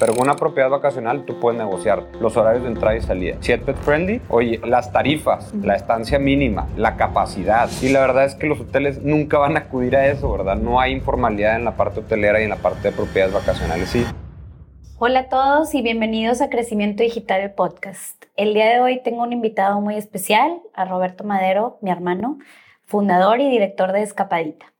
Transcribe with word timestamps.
Pero 0.00 0.14
con 0.14 0.22
una 0.22 0.36
propiedad 0.36 0.70
vacacional 0.70 1.26
tú 1.26 1.38
puedes 1.38 1.58
negociar 1.58 2.06
los 2.20 2.34
horarios 2.38 2.62
de 2.62 2.70
entrada 2.70 2.96
y 2.96 3.02
salida. 3.02 3.36
Si 3.40 3.52
es 3.52 3.60
pet 3.60 3.76
friendly, 3.76 4.22
oye, 4.30 4.58
las 4.64 4.90
tarifas, 4.90 5.52
la 5.54 5.76
estancia 5.76 6.18
mínima, 6.18 6.66
la 6.78 6.96
capacidad. 6.96 7.68
Y 7.82 7.90
la 7.90 8.00
verdad 8.00 8.24
es 8.24 8.34
que 8.34 8.46
los 8.46 8.58
hoteles 8.58 9.02
nunca 9.02 9.36
van 9.36 9.58
a 9.58 9.60
acudir 9.60 9.94
a 9.96 10.06
eso, 10.06 10.32
¿verdad? 10.32 10.56
No 10.56 10.80
hay 10.80 10.92
informalidad 10.92 11.54
en 11.54 11.66
la 11.66 11.76
parte 11.76 12.00
hotelera 12.00 12.40
y 12.40 12.44
en 12.44 12.50
la 12.50 12.56
parte 12.56 12.90
de 12.90 12.96
propiedades 12.96 13.34
vacacionales, 13.34 13.90
sí. 13.90 14.06
Hola 14.98 15.20
a 15.20 15.28
todos 15.28 15.74
y 15.74 15.82
bienvenidos 15.82 16.40
a 16.40 16.48
Crecimiento 16.48 17.02
Digital 17.02 17.52
Podcast. 17.52 18.24
El 18.36 18.54
día 18.54 18.70
de 18.70 18.80
hoy 18.80 19.02
tengo 19.02 19.22
un 19.22 19.34
invitado 19.34 19.82
muy 19.82 19.96
especial, 19.96 20.62
a 20.72 20.86
Roberto 20.86 21.24
Madero, 21.24 21.78
mi 21.82 21.90
hermano, 21.90 22.38
fundador 22.86 23.40
y 23.40 23.50
director 23.50 23.92
de 23.92 24.00
Escapadita. 24.00 24.72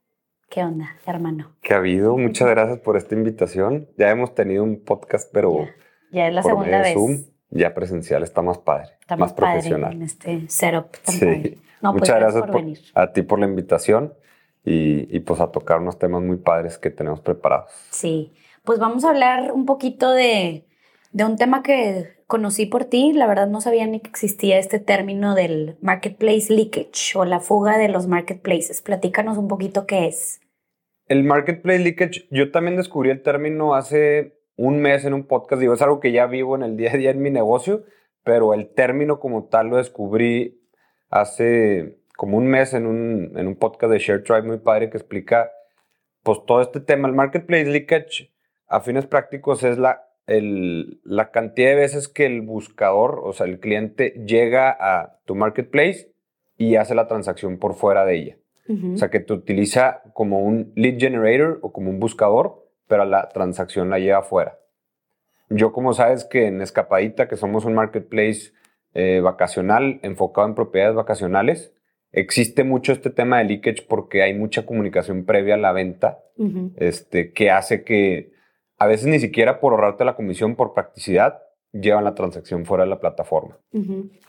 ¿Qué 0.51 0.65
onda, 0.65 0.97
hermano? 1.05 1.53
¿Qué 1.61 1.73
ha 1.73 1.77
habido? 1.77 2.17
Muchas 2.17 2.49
gracias 2.49 2.79
por 2.79 2.97
esta 2.97 3.15
invitación. 3.15 3.87
Ya 3.97 4.09
hemos 4.09 4.35
tenido 4.35 4.65
un 4.65 4.83
podcast, 4.83 5.31
pero 5.31 5.69
ya, 6.11 6.27
es 6.27 6.33
la 6.33 6.43
segunda 6.43 6.81
vez. 6.81 6.93
Zoom, 6.93 7.23
ya 7.51 7.73
presencial 7.73 8.21
está 8.21 8.41
más 8.41 8.57
padre, 8.57 8.89
está 8.99 9.15
más, 9.15 9.31
profesional. 9.31 9.93
en 9.93 10.01
este 10.01 10.49
setup. 10.49 10.87
sí. 11.05 11.57
No, 11.81 11.93
pues 11.93 12.01
Muchas 12.01 12.19
gracias, 12.19 12.43
por, 12.43 13.01
a 13.01 13.13
ti 13.13 13.21
por 13.21 13.39
la 13.39 13.45
invitación 13.45 14.13
y, 14.65 15.15
y 15.15 15.21
pues 15.21 15.39
a 15.39 15.51
tocar 15.53 15.79
unos 15.79 15.97
temas 15.97 16.21
muy 16.21 16.35
padres 16.35 16.77
que 16.77 16.89
tenemos 16.89 17.21
preparados. 17.21 17.71
Sí, 17.89 18.33
pues 18.65 18.77
vamos 18.77 19.05
a 19.05 19.11
hablar 19.11 19.53
un 19.53 19.65
poquito 19.65 20.11
de, 20.11 20.67
de 21.13 21.23
un 21.23 21.37
tema 21.37 21.63
que 21.63 22.20
conocí 22.31 22.65
por 22.65 22.85
ti. 22.85 23.11
La 23.11 23.27
verdad 23.27 23.49
no 23.49 23.59
sabía 23.59 23.85
ni 23.85 23.99
que 23.99 24.09
existía 24.09 24.57
este 24.57 24.79
término 24.79 25.35
del 25.35 25.75
marketplace 25.81 26.45
leakage 26.47 27.17
o 27.17 27.25
la 27.25 27.41
fuga 27.41 27.77
de 27.77 27.89
los 27.89 28.07
marketplaces. 28.07 28.81
Platícanos 28.81 29.37
un 29.37 29.49
poquito 29.49 29.85
qué 29.85 30.07
es. 30.07 30.39
El 31.07 31.25
marketplace 31.25 31.79
leakage, 31.79 32.29
yo 32.31 32.49
también 32.49 32.77
descubrí 32.77 33.09
el 33.09 33.21
término 33.21 33.75
hace 33.75 34.39
un 34.55 34.79
mes 34.79 35.03
en 35.03 35.13
un 35.13 35.27
podcast. 35.27 35.59
Digo, 35.59 35.73
es 35.73 35.81
algo 35.81 35.99
que 35.99 36.13
ya 36.13 36.25
vivo 36.25 36.55
en 36.55 36.63
el 36.63 36.77
día 36.77 36.93
a 36.93 36.97
día 36.97 37.11
en 37.11 37.21
mi 37.21 37.31
negocio, 37.31 37.83
pero 38.23 38.53
el 38.53 38.73
término 38.73 39.19
como 39.19 39.49
tal 39.49 39.67
lo 39.67 39.75
descubrí 39.75 40.65
hace 41.09 41.97
como 42.15 42.37
un 42.37 42.47
mes 42.47 42.73
en 42.73 42.85
un, 42.85 43.33
en 43.35 43.45
un 43.45 43.57
podcast 43.57 43.91
de 43.91 43.99
Share 43.99 44.23
Tribe 44.23 44.43
muy 44.43 44.59
padre 44.59 44.89
que 44.89 44.97
explica 44.97 45.51
pues 46.23 46.39
todo 46.47 46.61
este 46.61 46.79
tema. 46.79 47.09
El 47.09 47.13
marketplace 47.13 47.65
leakage, 47.65 48.33
a 48.67 48.79
fines 48.79 49.05
prácticos, 49.05 49.63
es 49.63 49.77
la 49.77 50.10
la 50.27 51.31
cantidad 51.31 51.69
de 51.69 51.75
veces 51.75 52.07
que 52.07 52.25
el 52.25 52.41
buscador, 52.41 53.21
o 53.23 53.33
sea, 53.33 53.47
el 53.47 53.59
cliente 53.59 54.11
llega 54.25 54.69
a 54.79 55.19
tu 55.25 55.35
marketplace 55.35 56.11
y 56.57 56.75
hace 56.75 56.95
la 56.95 57.07
transacción 57.07 57.57
por 57.57 57.73
fuera 57.73 58.05
de 58.05 58.15
ella. 58.15 58.37
O 58.93 58.97
sea, 58.97 59.09
que 59.09 59.19
te 59.19 59.33
utiliza 59.33 60.01
como 60.13 60.39
un 60.39 60.71
lead 60.75 60.97
generator 60.97 61.59
o 61.61 61.73
como 61.73 61.89
un 61.89 61.99
buscador, 61.99 62.69
pero 62.87 63.03
la 63.03 63.27
transacción 63.27 63.89
la 63.89 63.99
lleva 63.99 64.19
afuera. 64.19 64.59
Yo, 65.49 65.73
como 65.73 65.93
sabes 65.93 66.23
que 66.23 66.47
en 66.47 66.61
Escapadita, 66.61 67.27
que 67.27 67.35
somos 67.35 67.65
un 67.65 67.73
marketplace 67.73 68.53
eh, 68.93 69.19
vacacional 69.21 69.99
enfocado 70.03 70.47
en 70.47 70.55
propiedades 70.55 70.95
vacacionales, 70.95 71.73
existe 72.13 72.63
mucho 72.63 72.93
este 72.93 73.09
tema 73.09 73.39
de 73.39 73.45
leakage 73.45 73.85
porque 73.87 74.21
hay 74.21 74.33
mucha 74.33 74.65
comunicación 74.65 75.25
previa 75.25 75.55
a 75.55 75.57
la 75.57 75.73
venta 75.73 76.19
este, 76.77 77.33
que 77.33 77.51
hace 77.51 77.83
que 77.83 78.31
a 78.81 78.87
veces 78.87 79.05
ni 79.05 79.19
siquiera 79.19 79.59
por 79.59 79.73
ahorrarte 79.73 80.03
la 80.03 80.15
comisión, 80.15 80.55
por 80.55 80.73
practicidad, 80.73 81.43
llevan 81.71 82.03
la 82.03 82.15
transacción 82.15 82.65
fuera 82.65 82.83
de 82.83 82.89
la 82.89 82.99
plataforma. 82.99 83.59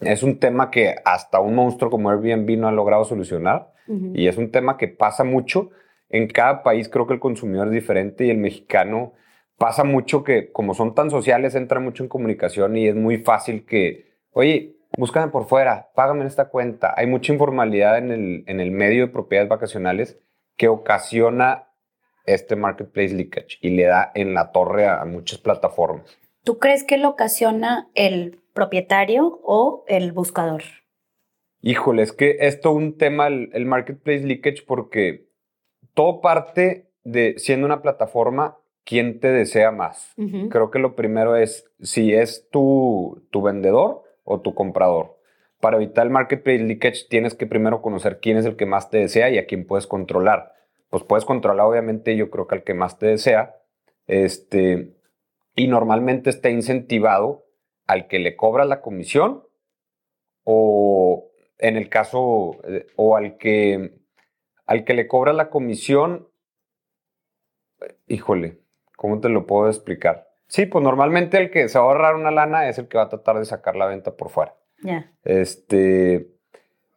Es 0.02 0.22
un 0.22 0.38
tema 0.40 0.70
que 0.70 0.94
hasta 1.06 1.40
un 1.40 1.54
monstruo 1.54 1.90
como 1.90 2.10
Airbnb 2.10 2.58
no 2.58 2.68
ha 2.68 2.72
logrado 2.72 3.06
solucionar 3.06 3.72
y 4.12 4.26
es 4.26 4.36
un 4.36 4.50
tema 4.50 4.76
que 4.76 4.88
pasa 4.88 5.24
mucho. 5.24 5.70
En 6.10 6.28
cada 6.28 6.62
país 6.62 6.90
creo 6.90 7.06
que 7.06 7.14
el 7.14 7.18
consumidor 7.18 7.68
es 7.68 7.72
diferente 7.72 8.26
y 8.26 8.30
el 8.30 8.36
mexicano 8.36 9.14
pasa 9.56 9.84
mucho 9.84 10.22
que 10.22 10.52
como 10.52 10.74
son 10.74 10.94
tan 10.94 11.08
sociales 11.08 11.54
entra 11.54 11.80
mucho 11.80 12.02
en 12.02 12.10
comunicación 12.10 12.76
y 12.76 12.88
es 12.88 12.94
muy 12.94 13.16
fácil 13.16 13.64
que, 13.64 14.18
oye, 14.32 14.76
búscame 14.98 15.32
por 15.32 15.46
fuera, 15.46 15.88
págame 15.94 16.20
en 16.20 16.26
esta 16.26 16.50
cuenta. 16.50 16.92
Hay 16.94 17.06
mucha 17.06 17.32
informalidad 17.32 17.96
en 17.96 18.10
el, 18.10 18.44
en 18.46 18.60
el 18.60 18.70
medio 18.70 19.06
de 19.06 19.12
propiedades 19.14 19.48
vacacionales 19.48 20.20
que 20.58 20.68
ocasiona 20.68 21.71
este 22.26 22.56
marketplace 22.56 23.14
leakage 23.14 23.58
y 23.60 23.70
le 23.70 23.84
da 23.84 24.10
en 24.14 24.34
la 24.34 24.52
torre 24.52 24.86
a, 24.86 25.04
muchas 25.04 25.38
plataformas. 25.38 26.18
¿Tú 26.44 26.58
crees 26.58 26.84
que 26.84 26.98
lo 26.98 27.08
ocasiona 27.08 27.88
el 27.94 28.40
propietario 28.52 29.40
o 29.44 29.84
el 29.88 30.12
buscador? 30.12 30.62
Híjole, 31.60 32.02
es 32.02 32.12
que 32.12 32.38
esto 32.40 32.70
es 32.70 32.76
un 32.76 32.98
tema, 32.98 33.28
el, 33.28 33.66
marketplace 33.66 34.24
leakage, 34.24 34.64
porque 34.66 35.28
todo 35.94 36.20
parte 36.20 36.90
de 37.04 37.34
siendo 37.38 37.66
una 37.66 37.82
plataforma, 37.82 38.58
¿quién 38.84 39.20
te 39.20 39.28
desea 39.28 39.70
más? 39.70 40.12
Creo 40.50 40.70
que 40.70 40.80
lo 40.80 40.96
primero 40.96 41.36
es 41.36 41.70
si 41.80 42.14
es 42.14 42.48
tu, 42.50 43.22
tu 43.30 43.42
vendedor 43.42 44.02
o 44.24 44.40
tu 44.40 44.54
comprador. 44.54 45.18
Para 45.60 45.76
evitar 45.76 46.04
el 46.04 46.10
marketplace 46.10 46.64
leakage 46.64 47.06
tienes 47.08 47.34
que 47.34 47.46
primero 47.46 47.82
conocer 47.82 48.18
quién 48.20 48.36
es 48.36 48.44
el 48.44 48.56
que 48.56 48.66
más 48.66 48.90
te 48.90 48.98
desea 48.98 49.30
y 49.30 49.38
a 49.38 49.46
quién 49.46 49.64
puedes 49.64 49.86
controlar 49.86 50.52
pues 50.92 51.04
puedes 51.04 51.24
controlar 51.24 51.66
obviamente 51.66 52.14
yo 52.18 52.28
creo 52.28 52.46
que 52.46 52.56
al 52.56 52.64
que 52.64 52.74
más 52.74 52.98
te 52.98 53.06
desea, 53.06 53.56
este, 54.06 54.92
y 55.56 55.66
normalmente 55.66 56.28
está 56.28 56.50
incentivado 56.50 57.46
al 57.86 58.08
que 58.08 58.18
le 58.18 58.36
cobra 58.36 58.66
la 58.66 58.82
comisión 58.82 59.42
o 60.44 61.30
en 61.56 61.78
el 61.78 61.88
caso, 61.88 62.58
eh, 62.64 62.88
o 62.96 63.16
al 63.16 63.38
que, 63.38 64.00
al 64.66 64.84
que 64.84 64.92
le 64.92 65.08
cobra 65.08 65.32
la 65.32 65.48
comisión, 65.48 66.28
híjole, 68.06 68.58
¿cómo 68.94 69.18
te 69.18 69.30
lo 69.30 69.46
puedo 69.46 69.68
explicar? 69.68 70.28
Sí, 70.46 70.66
pues 70.66 70.84
normalmente 70.84 71.38
el 71.38 71.50
que 71.50 71.70
se 71.70 71.78
va 71.78 71.86
a 71.86 71.88
ahorrar 71.88 72.16
una 72.16 72.30
lana 72.30 72.68
es 72.68 72.76
el 72.76 72.86
que 72.86 72.98
va 72.98 73.04
a 73.04 73.08
tratar 73.08 73.38
de 73.38 73.46
sacar 73.46 73.76
la 73.76 73.86
venta 73.86 74.14
por 74.14 74.28
fuera. 74.28 74.54
Ya. 74.82 75.10
Este, 75.24 76.31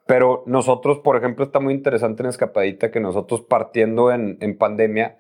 pero 0.06 0.44
nosotros, 0.46 1.00
por 1.00 1.18
ejemplo, 1.18 1.46
está 1.46 1.60
muy 1.60 1.74
interesante 1.74 2.22
en 2.22 2.30
Escapadita 2.30 2.92
que 2.92 3.00
nosotros 3.00 3.42
partiendo 3.42 4.12
en, 4.12 4.58
pandemia, 4.58 5.20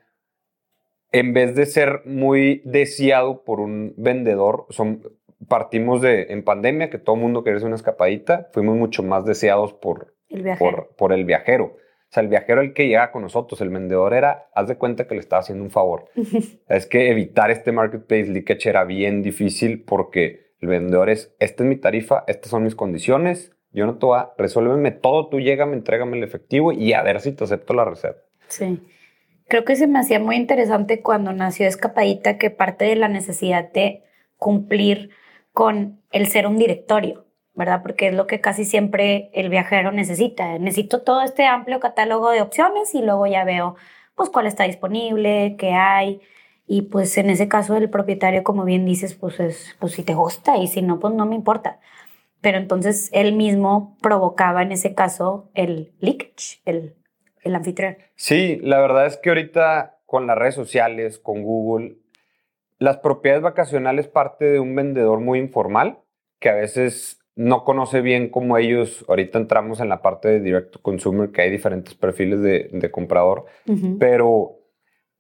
en 1.12 1.34
vez 1.34 1.56
de 1.56 1.66
ser 1.66 2.02
muy 2.06 2.62
deseado 2.66 3.44
por 3.44 3.60
un 3.60 3.96
vendedor, 3.98 4.68
son, 4.70 5.02
partimos 5.48 6.02
de 6.02 6.28
en 6.30 6.44
pandemia, 6.44 6.92
que 6.92 7.00
todo 7.00 7.16
el 7.16 7.22
mundo 7.22 7.44
quería 7.44 7.58
hacer 7.58 7.68
una 7.68 7.78
escapadita, 7.78 8.50
fuimos 8.54 8.78
mucho 8.78 9.02
más 9.02 9.26
deseados 9.26 9.74
por 9.74 10.16
el 10.30 10.44
viajero. 10.44 10.90
Por, 10.96 11.14
el 11.14 11.26
viajero. 11.26 11.66
O 11.66 12.12
sea, 12.16 12.22
el 12.22 12.30
viajero 12.30 12.62
el 12.62 12.74
que 12.74 12.88
llega 12.88 13.12
con 13.12 13.24
nosotros, 13.24 13.60
el 13.62 13.70
vendedor 13.70 14.14
era, 14.14 14.50
haz 14.54 14.68
de 14.68 14.78
cuenta 14.78 15.08
que 15.08 15.16
le 15.16 15.20
estaba 15.20 15.40
haciendo 15.40 15.64
un 15.64 15.72
favor. 15.72 16.10
es 16.70 16.86
que 16.86 17.10
evitar 17.10 17.50
este 17.50 17.72
marketplace 17.72 18.26
leakage 18.26 18.70
era 18.70 18.84
bien 18.84 19.24
difícil 19.24 19.84
porque 19.84 20.54
el 20.60 20.68
vendedor 20.68 21.10
es, 21.10 21.36
esta 21.40 21.64
es 21.64 21.70
mi 21.70 21.76
tarifa, 21.76 22.24
estas 22.28 22.52
son 22.52 22.64
mis 22.64 22.76
condiciones, 22.76 23.55
yo 23.76 23.86
no 23.86 23.98
te 23.98 24.06
voy 24.06 24.18
a, 24.18 24.32
resuélveme 24.38 24.92
todo, 24.92 25.28
tú 25.28 25.40
llégame, 25.40 25.74
entrégame 25.74 26.18
el 26.18 26.24
efectivo 26.24 26.72
y 26.72 26.94
a 26.94 27.04
ver 27.04 27.20
si 27.20 27.34
te 27.34 27.44
acepto 27.44 27.74
la 27.74 27.84
receta. 27.84 28.20
Sí. 28.48 28.80
Creo 29.50 29.66
que 29.66 29.76
se 29.76 29.86
me 29.86 30.00
hacía 30.00 30.18
muy 30.20 30.38
interesante 30.38 31.02
cuando 31.02 31.34
nació 31.34 31.68
Escapadita 31.68 32.38
que 32.38 32.50
parte 32.50 32.86
de 32.86 32.96
la 32.96 33.10
necesidad 33.10 33.72
de 33.74 34.04
cumplir 34.38 35.10
con 35.52 36.02
el 36.14 36.28
ser 36.28 36.48
un 36.48 36.58
directorio, 36.58 37.26
¿verdad? 37.54 37.82
Porque 37.84 38.08
es 38.08 38.14
lo 38.16 38.28
que 38.28 38.40
casi 38.40 38.64
siempre 38.64 39.30
el 39.34 39.50
viajero 39.50 39.92
necesita. 39.92 40.58
Necesito 40.58 41.02
todo 41.02 41.22
este 41.22 41.46
amplio 41.46 41.82
catálogo 41.82 42.32
de 42.32 42.42
opciones 42.42 42.96
y 42.96 43.02
luego 43.02 43.28
ya 43.28 43.44
veo 43.44 43.76
pues 44.16 44.30
cuál 44.30 44.48
está 44.48 44.64
disponible, 44.64 45.58
qué 45.60 45.74
hay. 45.74 46.22
Y 46.66 46.84
pues 46.84 47.18
en 47.18 47.30
ese 47.30 47.50
caso 47.50 47.76
el 47.76 47.90
propietario, 47.90 48.44
como 48.44 48.64
bien 48.64 48.86
dices, 48.86 49.16
pues 49.16 49.40
es, 49.42 49.76
pues 49.80 49.92
si 49.94 50.04
te 50.04 50.14
gusta 50.14 50.58
y 50.58 50.68
si 50.68 50.82
no, 50.82 51.00
pues 51.00 51.14
no 51.14 51.26
me 51.26 51.36
importa 51.36 51.80
pero 52.46 52.60
entonces 52.60 53.10
él 53.12 53.34
mismo 53.34 53.98
provocaba 54.04 54.62
en 54.62 54.72
ese 54.72 54.94
caso 54.94 55.50
el 55.56 55.96
leakage, 56.00 56.62
el, 56.66 56.94
el 57.42 57.56
anfitrión. 57.56 57.98
Sí, 58.14 58.60
la 58.62 58.80
verdad 58.80 59.08
es 59.08 59.18
que 59.18 59.30
ahorita 59.30 59.98
con 60.06 60.28
las 60.28 60.38
redes 60.38 60.54
sociales, 60.54 61.18
con 61.18 61.42
Google, 61.42 61.98
las 62.78 62.98
propiedades 62.98 63.42
vacacionales 63.42 64.08
parte 64.08 64.46
de 64.46 64.60
un 64.60 64.76
vendedor 64.76 65.22
muy 65.22 65.40
informal 65.40 65.98
que 66.38 66.50
a 66.50 66.54
veces 66.54 67.20
no 67.36 67.64
conoce 67.64 68.02
bien 68.02 68.30
cómo 68.30 68.60
ellos, 68.60 69.04
ahorita 69.08 69.40
entramos 69.40 69.80
en 69.80 69.90
la 69.90 70.04
parte 70.04 70.28
de 70.28 70.40
direct 70.40 70.70
to 70.70 70.84
consumer, 70.84 71.32
que 71.32 71.42
hay 71.42 71.50
diferentes 71.50 71.96
perfiles 71.96 72.42
de, 72.42 72.70
de 72.72 72.92
comprador, 72.92 73.46
pero 73.98 74.60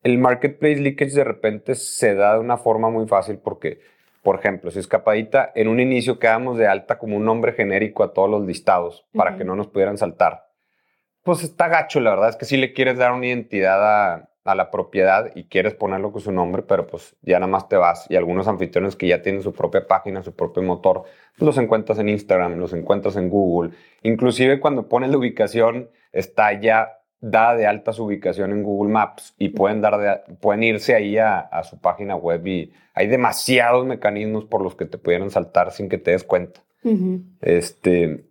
el 0.04 0.20
marketplace 0.20 0.76
leakage 0.76 1.16
de 1.16 1.24
repente 1.24 1.74
se 1.74 2.14
da 2.14 2.36
de 2.36 2.40
una 2.40 2.58
forma 2.58 2.92
muy 2.92 3.08
fácil 3.08 3.40
porque 3.40 3.80
por 4.25 4.39
ejemplo, 4.39 4.72
si 4.72 4.80
escapadita, 4.80 5.51
en 5.54 5.68
un 5.68 5.80
inicio 5.80 6.18
quedamos 6.18 6.57
de 6.57 6.66
alta 6.66 6.98
como 6.98 7.16
un 7.16 7.25
nombre 7.25 7.54
genérico 7.54 8.04
a 8.04 8.12
todos 8.12 8.27
los 8.27 8.44
listados 8.44 9.06
para 9.13 9.38
que 9.38 9.44
no 9.44 9.56
nos 9.56 9.68
pudieran 9.68 10.00
saltar. 10.00 10.48
Pues 11.22 11.44
está 11.44 11.68
gacho, 11.68 12.00
la 12.00 12.10
verdad 12.10 12.30
es 12.30 12.36
que 12.36 12.45
si 12.45 12.57
le 12.57 12.74
quieres 12.74 12.98
dar 12.98 13.12
una 13.12 13.27
identidad 13.27 14.25
a, 14.44 14.56
la 14.56 14.72
propiedad 14.72 15.31
y 15.36 15.44
quieres 15.44 15.75
ponerlo 15.75 16.12
con 16.12 16.22
su 16.22 16.31
nombre, 16.31 16.63
pero 16.63 16.88
pues 16.88 17.16
ya 17.22 17.38
nada 17.39 17.51
más 17.51 17.69
te 17.69 17.77
vas. 17.77 18.07
Y 18.10 18.16
algunos 18.16 18.48
anfitriones 18.48 18.95
que 18.95 19.07
ya 19.07 19.22
tienen 19.22 19.44
su 19.44 19.54
propia 19.54 19.86
página, 19.86 20.24
su 20.24 20.36
propio 20.36 20.63
motor, 20.63 21.04
pues 21.38 21.45
los 21.45 21.57
encuentras 21.60 22.00
en 22.00 22.10
Instagram, 22.10 22.57
los 22.57 22.74
encuentras 22.74 23.18
en 23.18 23.30
Google. 23.30 23.74
Inclusive 24.01 24.60
cuando 24.60 24.89
pones 24.89 25.12
la 25.12 25.19
ubicación, 25.19 25.92
está 26.12 26.60
ya 26.60 27.00
da 27.31 27.56
de 27.56 27.66
alta 27.66 27.92
su 27.92 28.06
ubicación 28.06 28.51
en 28.51 28.62
Google 28.63 28.92
Maps 28.94 29.33
y 29.38 29.50
pueden, 29.50 29.81
dar 29.81 29.98
de- 29.98 30.36
pueden 30.36 30.63
irse 30.63 30.94
ahí 30.95 31.18
a, 31.18 31.39
a 31.39 31.63
su 31.63 31.80
página 31.80 32.16
web 32.16 32.45
y 32.45 32.72
hay 32.94 33.07
demasiados 33.07 33.86
mecanismos 33.86 34.45
por 34.45 34.62
los 34.62 34.75
que 34.75 34.86
te 34.86 34.98
pudieran 34.98 35.31
saltar 35.31 35.72
sin 35.72 35.89
que 35.89 35.98
te 35.98 36.12
des 36.12 36.24
cuenta. 36.24 36.62
Este, 37.42 38.25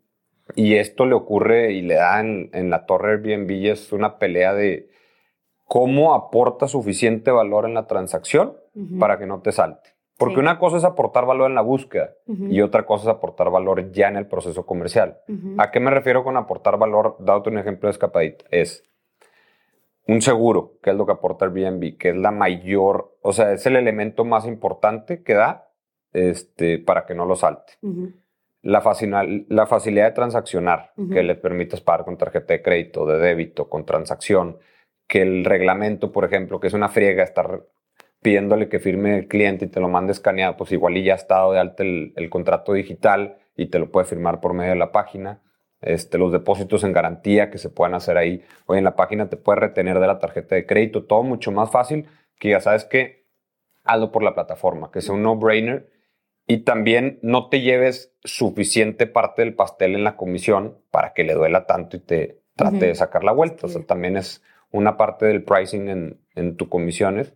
y 0.54 0.74
esto 0.76 1.06
le 1.06 1.14
ocurre 1.14 1.72
y 1.72 1.82
le 1.82 1.94
da 1.94 2.20
en, 2.20 2.50
en 2.52 2.70
la 2.70 2.86
torre 2.86 3.12
Airbnb 3.12 3.50
y 3.50 3.68
es 3.68 3.92
una 3.92 4.18
pelea 4.18 4.54
de 4.54 4.90
cómo 5.66 6.14
aporta 6.14 6.68
suficiente 6.68 7.30
valor 7.30 7.64
en 7.64 7.74
la 7.74 7.86
transacción 7.86 8.56
para 8.98 9.18
que 9.18 9.26
no 9.26 9.40
te 9.40 9.50
salte. 9.52 9.90
Porque 10.16 10.34
Sí. 10.34 10.40
una 10.40 10.58
cosa 10.58 10.76
es 10.76 10.84
aportar 10.84 11.26
valor 11.26 11.48
en 11.50 11.56
la 11.56 11.60
búsqueda 11.62 12.14
y 12.26 12.60
otra 12.60 12.86
cosa 12.86 13.10
es 13.10 13.16
aportar 13.16 13.50
valor 13.50 13.90
ya 13.90 14.08
en 14.08 14.16
el 14.16 14.26
proceso 14.26 14.64
comercial. 14.64 15.18
¿A 15.58 15.70
qué 15.70 15.80
me 15.80 15.90
refiero 15.90 16.22
con 16.22 16.36
aportar 16.36 16.78
valor? 16.78 17.16
Dado 17.18 17.42
un 17.46 17.58
ejemplo 17.58 17.88
de 17.88 17.92
escapadita. 17.92 18.44
Es 18.50 18.84
un 20.06 20.20
seguro, 20.22 20.74
que 20.82 20.90
es 20.90 20.96
lo 20.96 21.06
que 21.06 21.12
aporta 21.12 21.46
Airbnb, 21.46 21.96
que 21.96 22.10
es 22.10 22.16
la 22.16 22.30
mayor, 22.30 23.16
o 23.22 23.32
sea, 23.32 23.52
es 23.52 23.66
el 23.66 23.76
elemento 23.76 24.24
más 24.24 24.46
importante 24.46 25.22
que 25.22 25.34
da 25.34 25.70
este, 26.12 26.78
para 26.78 27.06
que 27.06 27.14
no 27.14 27.26
lo 27.26 27.34
salte. 27.34 27.74
La, 28.62 28.80
facilidad 28.80 30.06
de 30.06 30.12
transaccionar, 30.12 30.92
que 31.12 31.22
le 31.22 31.34
permitas 31.34 31.80
pagar 31.80 32.04
con 32.04 32.16
tarjeta 32.16 32.54
de 32.54 32.62
crédito, 32.62 33.04
de 33.04 33.18
débito, 33.18 33.68
con 33.68 33.84
transacción, 33.84 34.58
que 35.06 35.22
el 35.22 35.44
reglamento, 35.44 36.12
por 36.12 36.24
ejemplo, 36.24 36.60
que 36.60 36.68
es 36.68 36.74
una 36.74 36.88
friega 36.88 37.22
estar 37.22 37.62
pidiéndole 38.24 38.70
que 38.70 38.78
firme 38.80 39.18
el 39.18 39.28
cliente 39.28 39.66
y 39.66 39.68
te 39.68 39.80
lo 39.80 39.88
mande 39.90 40.12
escaneado, 40.12 40.56
pues 40.56 40.72
igual 40.72 40.96
y 40.96 41.04
ya 41.04 41.12
ha 41.12 41.16
estado 41.16 41.52
de 41.52 41.58
alta 41.60 41.82
el, 41.82 42.14
el 42.16 42.30
contrato 42.30 42.72
digital 42.72 43.36
y 43.54 43.66
te 43.66 43.78
lo 43.78 43.90
puede 43.92 44.06
firmar 44.06 44.40
por 44.40 44.54
medio 44.54 44.70
de 44.70 44.78
la 44.78 44.92
página. 44.92 45.42
Este, 45.82 46.16
los 46.16 46.32
depósitos 46.32 46.82
en 46.84 46.94
garantía 46.94 47.50
que 47.50 47.58
se 47.58 47.68
puedan 47.68 47.92
hacer 47.92 48.16
ahí. 48.16 48.42
Hoy 48.64 48.78
en 48.78 48.84
la 48.84 48.96
página 48.96 49.28
te 49.28 49.36
puedes 49.36 49.60
retener 49.60 50.00
de 50.00 50.06
la 50.06 50.18
tarjeta 50.20 50.54
de 50.54 50.64
crédito, 50.64 51.04
todo 51.04 51.22
mucho 51.22 51.52
más 51.52 51.70
fácil 51.70 52.06
que 52.38 52.48
ya 52.48 52.60
sabes 52.60 52.86
que 52.86 53.26
hazlo 53.84 54.10
por 54.10 54.22
la 54.22 54.34
plataforma, 54.34 54.90
que 54.90 55.02
sea 55.02 55.14
un 55.14 55.22
no-brainer 55.22 55.90
y 56.46 56.60
también 56.64 57.18
no 57.20 57.50
te 57.50 57.60
lleves 57.60 58.14
suficiente 58.24 59.06
parte 59.06 59.42
del 59.42 59.54
pastel 59.54 59.94
en 59.94 60.04
la 60.04 60.16
comisión 60.16 60.78
para 60.90 61.12
que 61.12 61.24
le 61.24 61.34
duela 61.34 61.66
tanto 61.66 61.98
y 61.98 62.00
te 62.00 62.40
trate 62.56 62.86
de 62.86 62.94
sacar 62.94 63.22
la 63.22 63.32
vuelta. 63.32 63.66
O 63.66 63.68
sea, 63.68 63.82
Sí. 63.82 63.86
también 63.86 64.16
es 64.16 64.42
una 64.70 64.96
parte 64.96 65.26
del 65.26 65.44
pricing 65.44 65.88
en, 65.90 66.20
en 66.34 66.56
tus 66.56 66.68
comisiones 66.68 67.34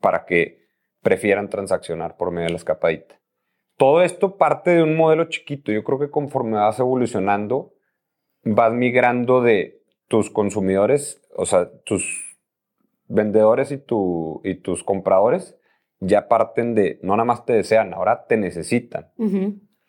para 0.00 0.24
que 0.24 0.60
prefieran 1.02 1.48
transaccionar 1.48 2.16
por 2.16 2.30
medio 2.30 2.46
de 2.46 2.52
la 2.52 2.56
escapadita. 2.56 3.20
Todo 3.76 4.02
esto 4.02 4.36
parte 4.36 4.70
de 4.70 4.82
un 4.82 4.96
modelo 4.96 5.24
chiquito. 5.26 5.72
Yo 5.72 5.84
creo 5.84 5.98
que 5.98 6.10
conforme 6.10 6.58
vas 6.58 6.78
evolucionando, 6.78 7.72
vas 8.42 8.72
migrando 8.72 9.40
de 9.40 9.82
tus 10.08 10.30
consumidores, 10.30 11.22
o 11.34 11.46
sea, 11.46 11.70
tus 11.84 12.38
vendedores 13.06 13.72
y, 13.72 13.78
tu, 13.78 14.40
y 14.44 14.56
tus 14.56 14.84
compradores 14.84 15.56
ya 16.00 16.28
parten 16.28 16.74
de, 16.74 16.98
no 17.02 17.14
nada 17.14 17.24
más 17.24 17.44
te 17.44 17.52
desean, 17.52 17.92
ahora 17.94 18.26
te 18.26 18.36
necesitan. 18.36 19.12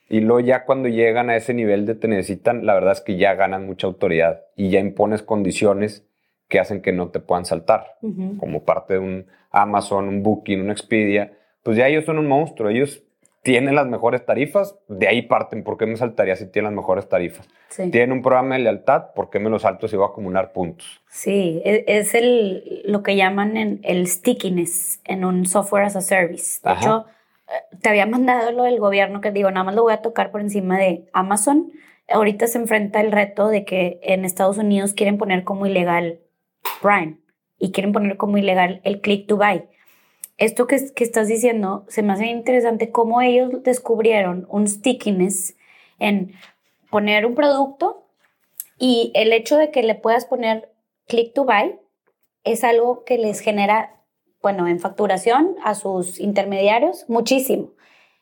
Y 0.09 0.19
luego 0.19 0.41
ya 0.41 0.65
cuando 0.65 0.89
llegan 0.89 1.29
a 1.29 1.37
ese 1.37 1.53
nivel 1.53 1.85
de 1.85 1.95
te 1.95 2.09
necesitan, 2.09 2.65
la 2.65 2.73
verdad 2.73 2.91
es 2.91 3.01
que 3.01 3.15
ya 3.15 3.33
ganan 3.35 3.65
mucha 3.65 3.87
autoridad 3.87 4.41
y 4.57 4.69
ya 4.69 4.79
impones 4.79 5.23
condiciones 5.23 6.05
que 6.51 6.59
hacen 6.59 6.81
que 6.81 6.91
no 6.91 7.09
te 7.09 7.21
puedan 7.21 7.45
saltar. 7.45 7.95
Como 8.37 8.63
parte 8.65 8.95
de 8.95 8.99
un 8.99 9.25
Amazon, 9.51 10.09
un 10.09 10.21
Booking, 10.21 10.59
un 10.61 10.69
Expedia, 10.69 11.31
pues 11.63 11.77
ya 11.77 11.87
ellos 11.87 12.03
son 12.03 12.19
un 12.19 12.27
monstruo. 12.27 12.69
Ellos 12.69 13.03
tienen 13.41 13.73
las 13.73 13.87
mejores 13.87 14.25
tarifas, 14.25 14.77
de 14.89 15.07
ahí 15.07 15.21
parten. 15.21 15.63
¿Por 15.63 15.77
qué 15.77 15.85
me 15.85 15.95
saltaría 15.95 16.35
si 16.35 16.51
tienen 16.51 16.71
las 16.71 16.75
mejores 16.75 17.07
tarifas? 17.07 17.47
Sí. 17.69 17.89
Tienen 17.89 18.11
un 18.11 18.21
programa 18.21 18.55
de 18.55 18.63
lealtad, 18.63 19.13
¿por 19.15 19.29
qué 19.29 19.39
me 19.39 19.49
los 19.49 19.61
salto 19.61 19.87
si 19.87 19.95
voy 19.95 20.05
a 20.05 20.09
acumular 20.09 20.51
puntos? 20.51 21.01
Sí, 21.07 21.61
e- 21.63 21.85
es 21.87 22.13
el, 22.13 22.81
lo 22.85 23.01
que 23.01 23.15
llaman 23.15 23.55
en 23.55 23.79
el 23.83 24.05
stickiness 24.07 24.99
en 25.05 25.23
un 25.23 25.45
software 25.45 25.85
as 25.85 25.95
a 25.95 26.01
service. 26.01 26.59
De 26.63 26.69
Ajá. 26.69 26.81
hecho, 26.81 27.05
eh, 27.47 27.77
te 27.81 27.87
había 27.87 28.05
mandado 28.05 28.51
lo 28.51 28.63
del 28.63 28.77
gobierno 28.77 29.21
que 29.21 29.31
digo, 29.31 29.49
nada 29.51 29.63
más 29.63 29.75
lo 29.75 29.83
voy 29.83 29.93
a 29.93 30.01
tocar 30.01 30.31
por 30.31 30.41
encima 30.41 30.77
de 30.77 31.05
Amazon. 31.13 31.71
Ahorita 32.09 32.45
se 32.47 32.57
enfrenta 32.57 32.99
el 32.99 33.13
reto 33.13 33.47
de 33.47 33.63
que 33.63 34.01
en 34.03 34.25
Estados 34.25 34.57
Unidos 34.57 34.93
quieren 34.93 35.17
poner 35.17 35.45
como 35.45 35.65
ilegal 35.65 36.19
Prime 36.81 37.17
y 37.57 37.71
quieren 37.71 37.93
poner 37.93 38.17
como 38.17 38.37
ilegal 38.37 38.81
el 38.83 39.01
click 39.01 39.27
to 39.27 39.37
buy. 39.37 39.63
Esto 40.37 40.65
que, 40.67 40.93
que 40.93 41.03
estás 41.03 41.27
diciendo 41.27 41.85
se 41.87 42.01
me 42.01 42.13
hace 42.13 42.27
interesante 42.27 42.91
cómo 42.91 43.21
ellos 43.21 43.63
descubrieron 43.63 44.47
un 44.49 44.67
stickiness 44.67 45.55
en 45.99 46.33
poner 46.89 47.25
un 47.25 47.35
producto 47.35 48.07
y 48.79 49.11
el 49.13 49.31
hecho 49.31 49.57
de 49.57 49.69
que 49.69 49.83
le 49.83 49.95
puedas 49.95 50.25
poner 50.25 50.71
click 51.07 51.33
to 51.33 51.45
buy 51.45 51.79
es 52.43 52.63
algo 52.63 53.03
que 53.03 53.17
les 53.17 53.39
genera, 53.39 54.01
bueno, 54.41 54.67
en 54.67 54.79
facturación 54.79 55.55
a 55.63 55.75
sus 55.75 56.19
intermediarios 56.19 57.05
muchísimo. 57.07 57.73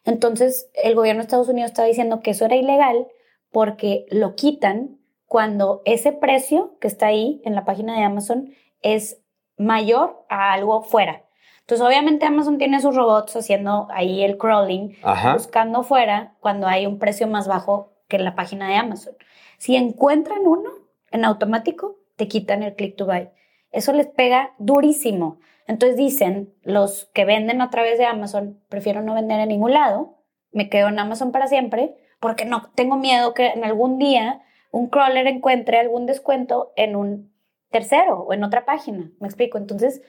Entonces, 0.04 0.70
el 0.74 0.96
gobierno 0.96 1.22
de 1.22 1.26
Estados 1.26 1.50
Unidos 1.50 1.72
estaba 1.72 1.88
diciendo 1.88 2.22
que 2.22 2.32
eso 2.32 2.46
era 2.46 2.56
ilegal 2.56 3.08
porque 3.52 4.06
lo 4.10 4.36
quitan 4.36 4.99
cuando 5.30 5.84
ese 5.86 6.12
precio 6.12 6.76
que 6.82 6.88
está 6.88 7.06
ahí 7.06 7.40
en 7.46 7.54
la 7.54 7.64
página 7.64 7.96
de 7.96 8.04
Amazon 8.04 8.50
es 8.82 9.22
mayor 9.58 10.26
a 10.28 10.54
algo 10.54 10.82
fuera. 10.82 11.24
Entonces, 11.60 11.86
obviamente 11.86 12.26
Amazon 12.26 12.58
tiene 12.58 12.82
sus 12.82 12.96
robots 12.96 13.36
haciendo 13.36 13.88
ahí 13.92 14.24
el 14.24 14.40
crawling, 14.40 14.96
Ajá. 15.04 15.34
buscando 15.34 15.84
fuera 15.84 16.36
cuando 16.40 16.66
hay 16.66 16.88
un 16.88 16.98
precio 16.98 17.28
más 17.28 17.48
bajo 17.48 17.94
que 18.08 18.16
en 18.16 18.26
la 18.26 18.34
página 18.34 18.70
de 18.70 18.76
Amazon. 18.78 19.14
Si 19.60 19.76
encuentran 19.76 20.48
uno 20.48 20.72
en 21.12 21.24
automático, 21.24 21.98
te 22.16 22.28
quitan 22.28 22.64
el 22.64 22.76
click 22.76 22.96
to 22.96 23.06
buy. 23.06 23.30
Eso 23.72 23.94
les 23.94 24.08
pega 24.08 24.56
durísimo. 24.58 25.38
Entonces 25.68 25.96
dicen 25.96 26.56
los 26.64 27.06
que 27.14 27.26
venden 27.26 27.62
a 27.62 27.70
través 27.70 28.00
de 28.00 28.06
Amazon, 28.06 28.60
prefiero 28.68 29.04
no 29.04 29.14
vender 29.14 29.40
en 29.42 29.50
ningún 29.50 29.74
lado, 29.74 30.18
me 30.52 30.70
quedo 30.70 30.88
en 30.88 30.98
Amazon 30.98 31.32
para 31.32 31.48
siempre, 31.48 31.98
porque 32.20 32.46
no 32.46 32.72
tengo 32.74 32.96
miedo 32.96 33.36
que 33.36 33.50
en 33.50 33.64
algún 33.64 34.00
día 34.00 34.42
un 34.72 34.88
crawler 34.90 35.28
encuentre 35.28 35.80
algún 35.80 36.06
descuento 36.06 36.72
en 36.76 36.96
un 36.96 37.34
tercero 37.72 38.20
o 38.22 38.34
en 38.34 38.44
otra 38.44 38.66
página. 38.66 39.12
¿Me 39.20 39.28
explico? 39.28 39.58
Entonces, 39.58 40.02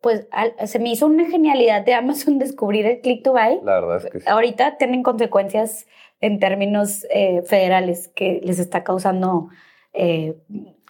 pues 0.00 0.26
al- 0.30 0.54
se 0.66 0.78
me 0.78 0.90
hizo 0.90 1.06
una 1.06 1.26
genialidad 1.26 1.84
de 1.84 1.94
Amazon 1.94 2.38
descubrir 2.38 2.86
el 2.86 3.00
click 3.00 3.22
to 3.22 3.32
buy 3.32 3.60
La 3.62 3.80
verdad 3.80 3.96
es 4.04 4.10
que 4.12 4.20
sí. 4.20 4.26
ahorita 4.28 4.76
tienen 4.78 5.02
consecuencias 5.02 5.86
en 6.20 6.38
términos 6.38 7.06
eh, 7.10 7.42
federales 7.42 8.08
que 8.08 8.40
les 8.44 8.58
está 8.58 8.84
causando 8.84 9.48
eh, 9.92 10.36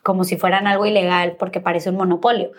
como 0.02 0.24
si 0.24 0.36
fueran 0.36 0.66
algo 0.66 0.86
ilegal 0.86 1.36
porque 1.38 1.60
parece 1.60 1.90
un 1.90 1.96
monopolio. 1.96 2.52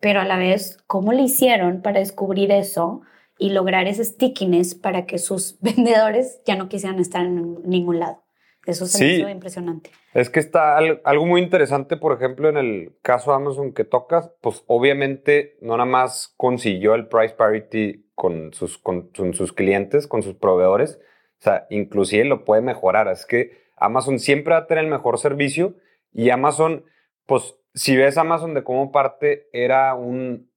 Pero 0.00 0.20
a 0.20 0.24
la 0.24 0.36
vez, 0.36 0.78
¿cómo 0.86 1.12
le 1.12 1.22
hicieron 1.22 1.80
para 1.82 2.00
descubrir 2.00 2.52
eso 2.52 3.00
y 3.38 3.50
lograr 3.50 3.86
ese 3.86 4.04
stickiness 4.04 4.74
para 4.74 5.06
que 5.06 5.18
sus 5.18 5.58
vendedores 5.60 6.42
ya 6.44 6.56
no 6.56 6.68
quisieran 6.68 6.98
estar 7.00 7.24
en 7.24 7.62
ningún 7.68 7.98
lado? 8.00 8.22
Eso 8.66 8.86
se 8.86 9.02
me 9.04 9.10
Sí. 9.10 9.16
hizo 9.20 9.28
impresionante. 9.28 9.90
Es 10.12 10.28
que 10.28 10.40
está 10.40 10.76
al- 10.76 11.00
algo 11.04 11.24
muy 11.24 11.40
interesante, 11.40 11.96
por 11.96 12.12
ejemplo, 12.12 12.48
en 12.48 12.56
el 12.56 12.96
caso 13.00 13.32
Amazon 13.32 13.72
que 13.72 13.84
tocas, 13.84 14.30
pues 14.40 14.64
obviamente 14.66 15.56
no 15.60 15.76
nada 15.76 15.84
más 15.88 16.34
consiguió 16.36 16.94
el 16.94 17.06
price 17.08 17.34
parity 17.34 18.10
con 18.14 18.52
sus, 18.52 18.76
con, 18.78 19.08
con 19.10 19.34
sus 19.34 19.52
clientes, 19.52 20.06
con 20.06 20.22
sus 20.22 20.34
proveedores, 20.34 20.98
o 21.38 21.42
sea, 21.42 21.66
inclusive 21.70 22.24
lo 22.24 22.44
puede 22.44 22.60
mejorar. 22.62 23.08
Es 23.08 23.24
que 23.24 23.64
Amazon 23.76 24.18
siempre 24.18 24.52
va 24.54 24.60
a 24.60 24.66
tener 24.66 24.84
el 24.84 24.90
mejor 24.90 25.18
servicio 25.18 25.76
y 26.12 26.30
Amazon, 26.30 26.84
pues 27.26 27.54
si 27.74 27.94
ves 27.96 28.16
Amazon 28.18 28.54
de 28.54 28.64
cómo 28.64 28.90
parte, 28.90 29.48
era 29.52 29.94
un 29.94 30.50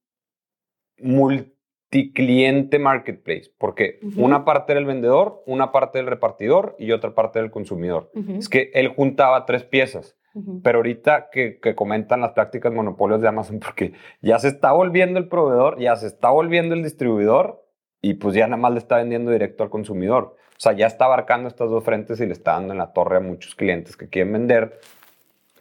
multicliente 2.00 2.78
marketplace, 2.78 3.52
porque 3.58 3.98
Ujú. 4.02 4.24
una 4.24 4.44
parte 4.44 4.72
era 4.72 4.80
el 4.80 4.86
vendedor, 4.86 5.42
una 5.46 5.72
parte 5.72 5.98
del 5.98 6.06
repartidor 6.06 6.76
y 6.78 6.92
otra 6.92 7.14
parte 7.14 7.40
del 7.40 7.50
consumidor. 7.50 8.10
Ujú, 8.14 8.36
Es 8.38 8.48
que 8.48 8.70
él 8.74 8.88
juntaba 8.88 9.44
tres 9.44 9.64
piezas, 9.64 10.16
ujú. 10.34 10.60
pero 10.62 10.78
ahorita 10.78 11.28
que, 11.32 11.58
que 11.60 11.74
comentan 11.74 12.20
las 12.20 12.32
prácticas 12.32 12.72
monopolios 12.72 13.20
de 13.20 13.28
Amazon, 13.28 13.58
porque 13.64 13.92
ya 14.22 14.38
se 14.38 14.48
está 14.48 14.72
volviendo 14.72 15.18
el 15.18 15.28
proveedor, 15.28 15.78
ya 15.80 15.96
se 15.96 16.06
está 16.06 16.30
volviendo 16.30 16.74
el 16.74 16.82
distribuidor 16.82 17.64
y 18.00 18.14
pues 18.14 18.34
ya 18.34 18.46
nada 18.46 18.56
más 18.62 18.72
le 18.72 18.78
está 18.78 18.96
vendiendo 18.96 19.30
directo 19.30 19.64
al 19.64 19.70
consumidor. 19.70 20.36
O 20.50 20.62
sea, 20.62 20.72
ya 20.72 20.86
está 20.86 21.06
abarcando 21.06 21.48
estas 21.48 21.70
dos 21.70 21.82
frentes 21.82 22.20
y 22.20 22.26
le 22.26 22.32
está 22.32 22.52
dando 22.52 22.72
en 22.72 22.78
la 22.78 22.92
torre 22.92 23.16
a 23.16 23.20
muchos 23.20 23.54
clientes 23.54 23.96
que 23.96 24.08
quieren 24.08 24.32
vender 24.32 24.78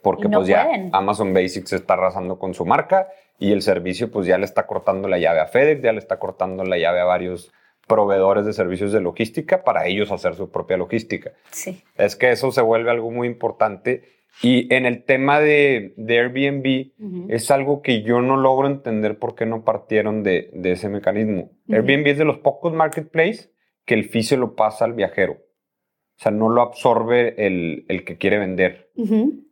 porque 0.02 0.28
no 0.28 0.38
pues 0.40 0.48
ya 0.48 0.66
pueden. 0.66 0.90
Amazon 0.94 1.34
Basics 1.34 1.74
está 1.74 1.94
arrasando 1.96 2.38
con 2.38 2.54
su 2.54 2.66
marca 2.66 3.08
y 3.40 3.54
el 3.54 3.62
servicio 3.62 4.12
pues 4.12 4.28
ya 4.28 4.38
le 4.38 4.46
está 4.46 4.68
cortando 4.68 5.08
la 5.08 5.18
llave 5.18 5.40
a 5.40 5.48
FedEx, 5.48 5.82
ya 5.82 5.94
le 5.94 6.00
está 6.00 6.20
cortando 6.20 6.64
la 6.64 6.78
llave 6.78 7.00
a 7.00 7.06
varios 7.06 7.52
proveedores 7.88 8.46
de 8.46 8.54
servicios 8.54 8.92
de 8.92 9.02
logística 9.02 9.64
para 9.64 9.88
ellos 9.88 10.12
hacer 10.12 10.36
su 10.36 10.52
propia 10.52 10.78
logística. 10.78 11.32
Sí. 11.52 11.82
Es 11.98 12.16
que 12.16 12.30
eso 12.30 12.52
se 12.52 12.62
vuelve 12.62 12.92
algo 12.92 13.10
muy 13.10 13.28
importante. 13.28 14.20
Y 14.44 14.72
en 14.74 14.86
el 14.86 15.04
tema 15.04 15.40
de, 15.40 15.94
de 15.98 16.20
Airbnb, 16.20 17.30
es 17.30 17.50
algo 17.50 17.82
que 17.82 18.04
yo 18.04 18.22
no 18.22 18.38
logro 18.38 18.68
entender 18.68 19.18
por 19.18 19.34
qué 19.34 19.46
no 19.48 19.66
partieron 19.66 20.22
de, 20.22 20.52
de 20.54 20.74
ese 20.74 20.88
mecanismo. 20.88 21.52
Airbnb 21.68 22.08
es 22.08 22.18
de 22.20 22.26
los 22.26 22.38
pocos 22.38 22.72
marketplaces 22.72 23.52
que 23.86 23.96
el 23.96 24.06
fee 24.06 24.24
se 24.24 24.38
lo 24.38 24.56
pasa 24.56 24.86
al 24.86 24.94
viajero. 24.94 25.34
O 25.34 26.22
sea, 26.22 26.32
no 26.32 26.50
lo 26.50 26.62
absorbe 26.62 27.48
el, 27.48 27.86
el 27.88 28.04
que 28.04 28.18
quiere 28.18 28.38
vender. 28.38 28.92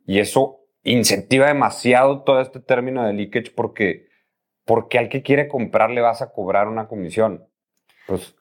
Y 0.05 0.19
eso 0.19 0.66
incentiva 0.91 1.47
demasiado 1.47 2.23
todo 2.23 2.41
este 2.41 2.59
término 2.59 3.05
de 3.05 3.13
leakage 3.13 3.51
porque, 3.51 4.07
porque 4.65 4.97
al 4.97 5.09
que 5.09 5.21
quiere 5.21 5.47
comprar 5.47 5.91
le 5.91 6.01
vas 6.01 6.21
a 6.21 6.31
cobrar 6.31 6.67
una 6.67 6.87
comisión. 6.87 7.45
Pues 8.07 8.35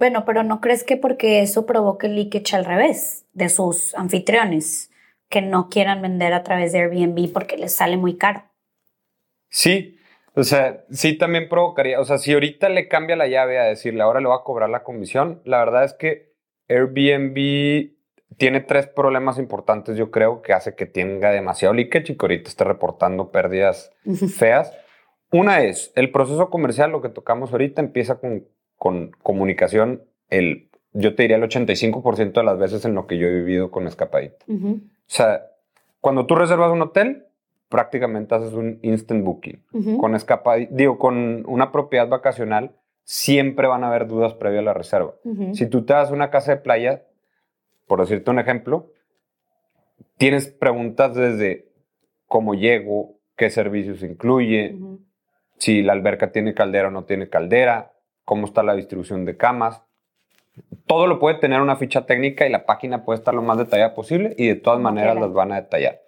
bueno, 0.00 0.24
pero 0.24 0.42
¿no 0.42 0.62
crees 0.62 0.82
que 0.82 0.96
porque 0.96 1.42
eso 1.42 1.66
provoque 1.66 2.06
el 2.06 2.16
leakage 2.16 2.56
al 2.56 2.64
revés 2.64 3.26
de 3.34 3.50
sus 3.50 3.94
anfitriones 3.94 4.90
que 5.28 5.42
no 5.42 5.68
quieran 5.68 6.00
vender 6.00 6.32
a 6.32 6.42
través 6.42 6.72
de 6.72 6.78
Airbnb 6.78 7.30
porque 7.34 7.58
les 7.58 7.76
sale 7.76 7.98
muy 7.98 8.16
caro? 8.16 8.42
Sí, 9.50 9.98
o 10.32 10.42
sea, 10.42 10.84
sí 10.90 11.18
también 11.18 11.50
provocaría, 11.50 12.00
o 12.00 12.04
sea, 12.06 12.16
si 12.16 12.32
ahorita 12.32 12.70
le 12.70 12.88
cambia 12.88 13.14
la 13.14 13.28
llave 13.28 13.58
a 13.58 13.64
decirle 13.64 14.00
ahora 14.00 14.20
le 14.20 14.28
va 14.28 14.36
a 14.36 14.42
cobrar 14.42 14.70
la 14.70 14.84
comisión, 14.84 15.42
la 15.44 15.58
verdad 15.58 15.84
es 15.84 15.92
que 15.92 16.32
Airbnb 16.70 17.90
tiene 18.36 18.60
tres 18.60 18.86
problemas 18.86 19.38
importantes, 19.38 19.96
yo 19.96 20.10
creo, 20.10 20.42
que 20.42 20.52
hace 20.52 20.74
que 20.74 20.86
tenga 20.86 21.30
demasiado 21.30 21.74
leakage 21.74 22.12
y 22.12 22.16
que 22.16 22.24
ahorita 22.24 22.48
esté 22.48 22.64
reportando 22.64 23.30
pérdidas 23.30 23.92
feas. 24.36 24.72
Una 25.32 25.62
es, 25.62 25.92
el 25.94 26.10
proceso 26.10 26.50
comercial, 26.50 26.90
lo 26.90 27.02
que 27.02 27.08
tocamos 27.08 27.52
ahorita, 27.52 27.80
empieza 27.80 28.18
con 28.18 28.44
con 28.80 29.10
comunicación, 29.22 30.04
el, 30.30 30.70
yo 30.94 31.14
te 31.14 31.24
diría 31.24 31.36
el 31.36 31.42
85% 31.42 32.32
de 32.32 32.42
las 32.42 32.58
veces 32.58 32.86
en 32.86 32.94
lo 32.94 33.06
que 33.06 33.18
yo 33.18 33.26
he 33.26 33.34
vivido 33.34 33.70
con 33.70 33.86
Escapadita. 33.86 34.42
O 34.48 34.80
sea, 35.04 35.48
cuando 36.00 36.24
tú 36.24 36.34
reservas 36.34 36.72
un 36.72 36.80
hotel, 36.80 37.26
prácticamente 37.68 38.34
haces 38.34 38.54
un 38.54 38.78
instant 38.80 39.22
booking. 39.22 39.98
Con 39.98 40.14
Escapadita, 40.14 40.74
digo, 40.74 40.98
con 40.98 41.44
una 41.46 41.72
propiedad 41.72 42.08
vacacional, 42.08 42.72
siempre 43.04 43.68
van 43.68 43.84
a 43.84 43.88
haber 43.88 44.08
dudas 44.08 44.32
previo 44.32 44.60
a 44.60 44.62
la 44.62 44.72
reserva. 44.72 45.12
Si 45.52 45.66
tú 45.66 45.84
te 45.84 45.92
das 45.92 46.10
una 46.10 46.30
casa 46.30 46.52
de 46.52 46.62
playa, 46.62 47.02
por 47.90 47.98
decirte 47.98 48.30
un 48.30 48.38
ejemplo, 48.38 48.92
tienes 50.16 50.46
preguntas 50.46 51.12
desde 51.12 51.72
cómo 52.28 52.54
llego, 52.54 53.16
qué 53.36 53.50
servicios 53.50 54.04
incluye, 54.04 54.76
si 55.58 55.82
la 55.82 55.94
alberca 55.94 56.30
tiene 56.30 56.54
caldera 56.54 56.86
o 56.86 56.92
no 56.92 57.02
tiene 57.02 57.28
caldera, 57.28 57.90
cómo 58.24 58.46
está 58.46 58.62
la 58.62 58.76
distribución 58.76 59.24
de 59.24 59.36
camas. 59.36 59.82
Todo 60.86 61.08
lo 61.08 61.18
puede 61.18 61.40
tener 61.40 61.60
una 61.60 61.74
ficha 61.74 62.06
técnica 62.06 62.46
y 62.46 62.50
la 62.52 62.64
página 62.64 63.04
puede 63.04 63.18
estar 63.18 63.34
lo 63.34 63.42
más 63.42 63.58
detallada 63.58 63.92
posible 63.92 64.36
y 64.38 64.46
de 64.46 64.54
todas 64.54 64.78
maneras 64.78 65.16
las 65.16 65.32
van 65.32 65.50
a 65.50 65.60
detallar. 65.60 66.02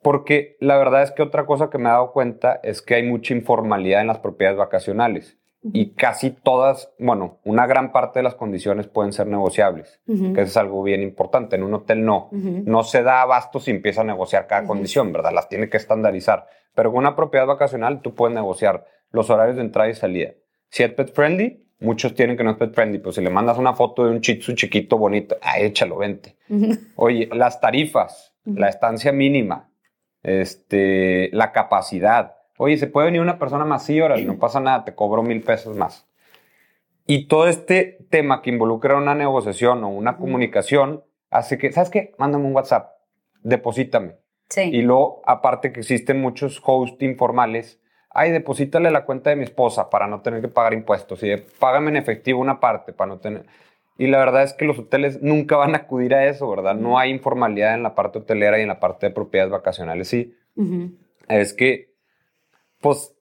Porque 0.00 0.56
la 0.58 0.78
verdad 0.78 1.02
es 1.02 1.10
que 1.10 1.20
otra 1.20 1.44
cosa 1.44 1.68
que 1.68 1.76
me 1.76 1.90
he 1.90 1.92
dado 1.92 2.12
cuenta 2.12 2.60
es 2.62 2.80
que 2.80 2.94
hay 2.94 3.02
mucha 3.02 3.34
informalidad 3.34 4.00
en 4.00 4.06
las 4.06 4.20
propiedades 4.20 4.56
vacacionales 4.56 5.36
y 5.62 5.90
casi 5.90 6.30
todas, 6.30 6.92
bueno, 6.98 7.38
una 7.44 7.66
gran 7.66 7.92
parte 7.92 8.20
de 8.20 8.22
las 8.22 8.34
condiciones 8.34 8.86
pueden 8.86 9.12
ser 9.12 9.26
negociables, 9.26 10.00
que 10.06 10.40
es 10.40 10.56
algo 10.56 10.82
bien 10.82 11.02
importante. 11.02 11.56
En 11.56 11.62
un 11.62 11.74
hotel 11.74 12.04
no, 12.04 12.30
no 12.32 12.82
se 12.82 13.02
da 13.02 13.22
abasto 13.22 13.60
si 13.60 13.70
empieza 13.70 14.00
a 14.00 14.04
negociar 14.04 14.46
cada 14.46 14.66
condición, 14.66 15.12
¿verdad? 15.12 15.32
Las 15.32 15.48
tiene 15.48 15.68
que 15.68 15.76
estandarizar. 15.76 16.46
Pero 16.74 16.90
con 16.90 17.00
una 17.00 17.16
propiedad 17.16 17.46
vacacional 17.46 18.00
tú 18.00 18.14
puedes 18.14 18.34
negociar 18.34 18.86
los 19.10 19.28
horarios 19.28 19.56
de 19.56 19.62
entrada 19.62 19.90
y 19.90 19.94
salida, 19.94 20.30
si 20.70 20.84
es 20.84 20.92
pet 20.92 21.12
friendly, 21.12 21.66
muchos 21.80 22.14
tienen 22.14 22.36
que 22.36 22.44
no 22.44 22.52
es 22.52 22.56
pet 22.56 22.72
friendly, 22.72 22.98
pues 22.98 23.16
si 23.16 23.22
le 23.22 23.30
mandas 23.30 23.58
una 23.58 23.74
foto 23.74 24.04
de 24.04 24.12
un 24.12 24.20
chitsu 24.20 24.54
chiquito 24.54 24.96
bonito, 24.96 25.36
ah, 25.42 25.58
échalo, 25.58 25.98
vente. 25.98 26.36
Oye, 26.96 27.28
las 27.32 27.60
tarifas, 27.60 28.34
la 28.44 28.68
estancia 28.68 29.12
mínima, 29.12 29.70
este, 30.22 31.28
la 31.32 31.52
capacidad. 31.52 32.36
Oye, 32.62 32.76
se 32.76 32.86
puede 32.86 33.06
venir 33.06 33.20
una 33.20 33.38
persona 33.38 33.64
más, 33.64 33.84
sí, 33.84 34.00
órale, 34.00 34.24
no 34.24 34.38
pasa 34.38 34.60
nada, 34.60 34.84
te 34.84 34.94
cobro 34.94 35.22
mil 35.22 35.42
pesos 35.42 35.76
más. 35.76 36.06
Y 37.06 37.26
todo 37.26 37.48
este 37.48 37.98
tema 38.10 38.42
que 38.42 38.50
involucra 38.50 38.96
una 38.96 39.14
negociación 39.14 39.82
o 39.84 39.88
una 39.88 40.16
comunicación 40.16 41.02
hace 41.30 41.58
que, 41.58 41.72
¿sabes 41.72 41.90
qué? 41.90 42.14
Mándame 42.18 42.46
un 42.46 42.54
WhatsApp, 42.54 42.92
deposítame. 43.42 44.16
Sí. 44.48 44.62
Y 44.62 44.82
luego, 44.82 45.22
aparte 45.26 45.72
que 45.72 45.80
existen 45.80 46.20
muchos 46.20 46.60
hosts 46.64 47.02
informales 47.02 47.80
ay, 48.10 48.32
deposítale 48.32 48.90
la 48.90 49.04
cuenta 49.04 49.30
de 49.30 49.36
mi 49.36 49.44
esposa 49.44 49.88
para 49.88 50.06
no 50.06 50.20
tener 50.20 50.40
que 50.40 50.48
pagar 50.48 50.74
impuestos 50.74 51.22
y 51.22 51.34
págame 51.58 51.90
en 51.90 51.96
efectivo 51.96 52.40
una 52.40 52.60
parte 52.60 52.92
para 52.92 53.08
no 53.08 53.18
tener... 53.18 53.46
Y 53.98 54.06
la 54.06 54.18
verdad 54.18 54.42
es 54.42 54.54
que 54.54 54.64
los 54.64 54.78
hoteles 54.78 55.20
nunca 55.20 55.56
van 55.56 55.74
a 55.74 55.78
acudir 55.78 56.14
a 56.14 56.26
eso, 56.26 56.48
¿verdad? 56.48 56.74
No 56.74 56.98
hay 56.98 57.10
informalidad 57.10 57.74
en 57.74 57.82
la 57.82 57.94
parte 57.94 58.18
hotelera 58.18 58.58
y 58.58 58.62
en 58.62 58.68
la 58.68 58.80
parte 58.80 59.06
de 59.06 59.12
propiedades 59.12 59.52
vacacionales, 59.52 60.08
sí. 60.08 60.34
Es 61.28 61.52
que, 61.52 61.89
pues, 62.80 63.14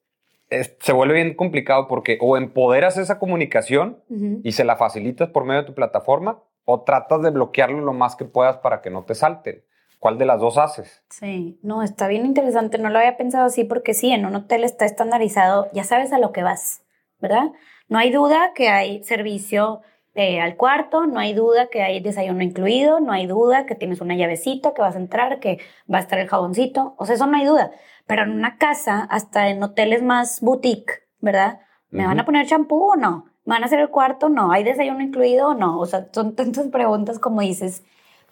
se 0.80 0.94
vuelve 0.94 1.16
bien 1.16 1.36
complicado 1.36 1.88
porque 1.88 2.18
o 2.22 2.38
empoderas 2.38 2.98
esa 2.98 3.20
comunicación 3.20 4.04
y 4.44 4.52
se 4.54 4.64
la 4.64 4.78
facilitas 4.78 5.30
por 5.30 5.46
medio 5.46 5.62
de 5.62 5.68
tu 5.68 5.76
plataforma 5.76 6.42
o 6.66 6.82
tratas 6.82 7.22
de 7.22 7.30
bloquearlo 7.32 7.82
lo 7.82 7.94
más 7.94 8.16
que 8.16 8.26
puedas 8.26 8.58
para 8.58 8.82
que 8.82 8.90
no 8.90 9.04
te 9.04 9.16
salten. 9.16 9.64
¿Cuál 10.00 10.18
de 10.18 10.26
las 10.26 10.40
dos 10.40 10.58
haces? 10.58 11.04
Sí, 11.10 11.60
no, 11.62 11.84
está 11.84 12.08
bien 12.08 12.26
interesante. 12.26 12.78
No 12.78 12.90
lo 12.90 13.00
había 13.00 13.18
pensado 13.18 13.46
así 13.46 13.66
porque 13.66 13.94
sí, 13.94 14.12
en 14.12 14.26
un 14.26 14.36
hotel 14.36 14.64
está 14.64 14.86
estandarizado, 14.86 15.68
ya 15.74 15.84
sabes 15.84 16.14
a 16.14 16.20
lo 16.20 16.32
que 16.32 16.42
vas, 16.42 16.84
¿verdad? 17.20 17.52
No 17.90 17.98
hay 17.98 18.10
duda 18.10 18.54
que 18.56 18.70
hay 18.70 19.04
servicio 19.04 19.82
eh, 20.16 20.40
al 20.40 20.56
cuarto, 20.56 21.06
no 21.06 21.20
hay 21.20 21.34
duda 21.34 21.68
que 21.68 21.82
hay 21.82 22.00
desayuno 22.00 22.44
incluido, 22.44 23.00
no 23.00 23.12
hay 23.12 23.28
duda 23.28 23.66
que 23.66 23.76
tienes 23.76 24.00
una 24.00 24.16
llavecita, 24.16 24.74
que 24.74 24.82
vas 24.82 24.96
a 24.96 25.00
entrar, 25.00 25.40
que 25.40 25.60
va 25.92 25.98
a 25.98 26.02
estar 26.02 26.18
el 26.18 26.28
jaboncito, 26.28 26.96
o 26.98 27.06
sea, 27.06 27.16
eso 27.16 27.28
no 27.28 27.38
hay 27.38 27.46
duda. 27.46 27.72
Pero 28.10 28.24
en 28.24 28.32
una 28.32 28.58
casa, 28.58 29.08
hasta 29.10 29.48
en 29.48 29.64
hoteles 29.64 30.04
más 30.04 30.42
boutique, 30.42 31.08
¿verdad? 31.22 31.62
¿Me 31.90 32.06
van 32.06 32.20
a 32.20 32.26
poner 32.26 32.46
champú 32.46 32.92
o 32.92 32.96
no? 32.98 33.28
¿Me 33.46 33.54
van 33.54 33.64
a 33.64 33.68
hacer 33.68 33.80
el 33.80 33.90
cuarto? 33.90 34.28
No. 34.28 34.52
¿Hay 34.52 34.66
desayuno 34.66 35.02
incluido 35.02 35.48
o 35.50 35.54
no? 35.54 35.80
O 35.80 35.86
sea, 35.86 36.10
son 36.12 36.36
tantas 36.36 36.68
preguntas 36.72 37.20
como 37.20 37.40
dices 37.40 37.84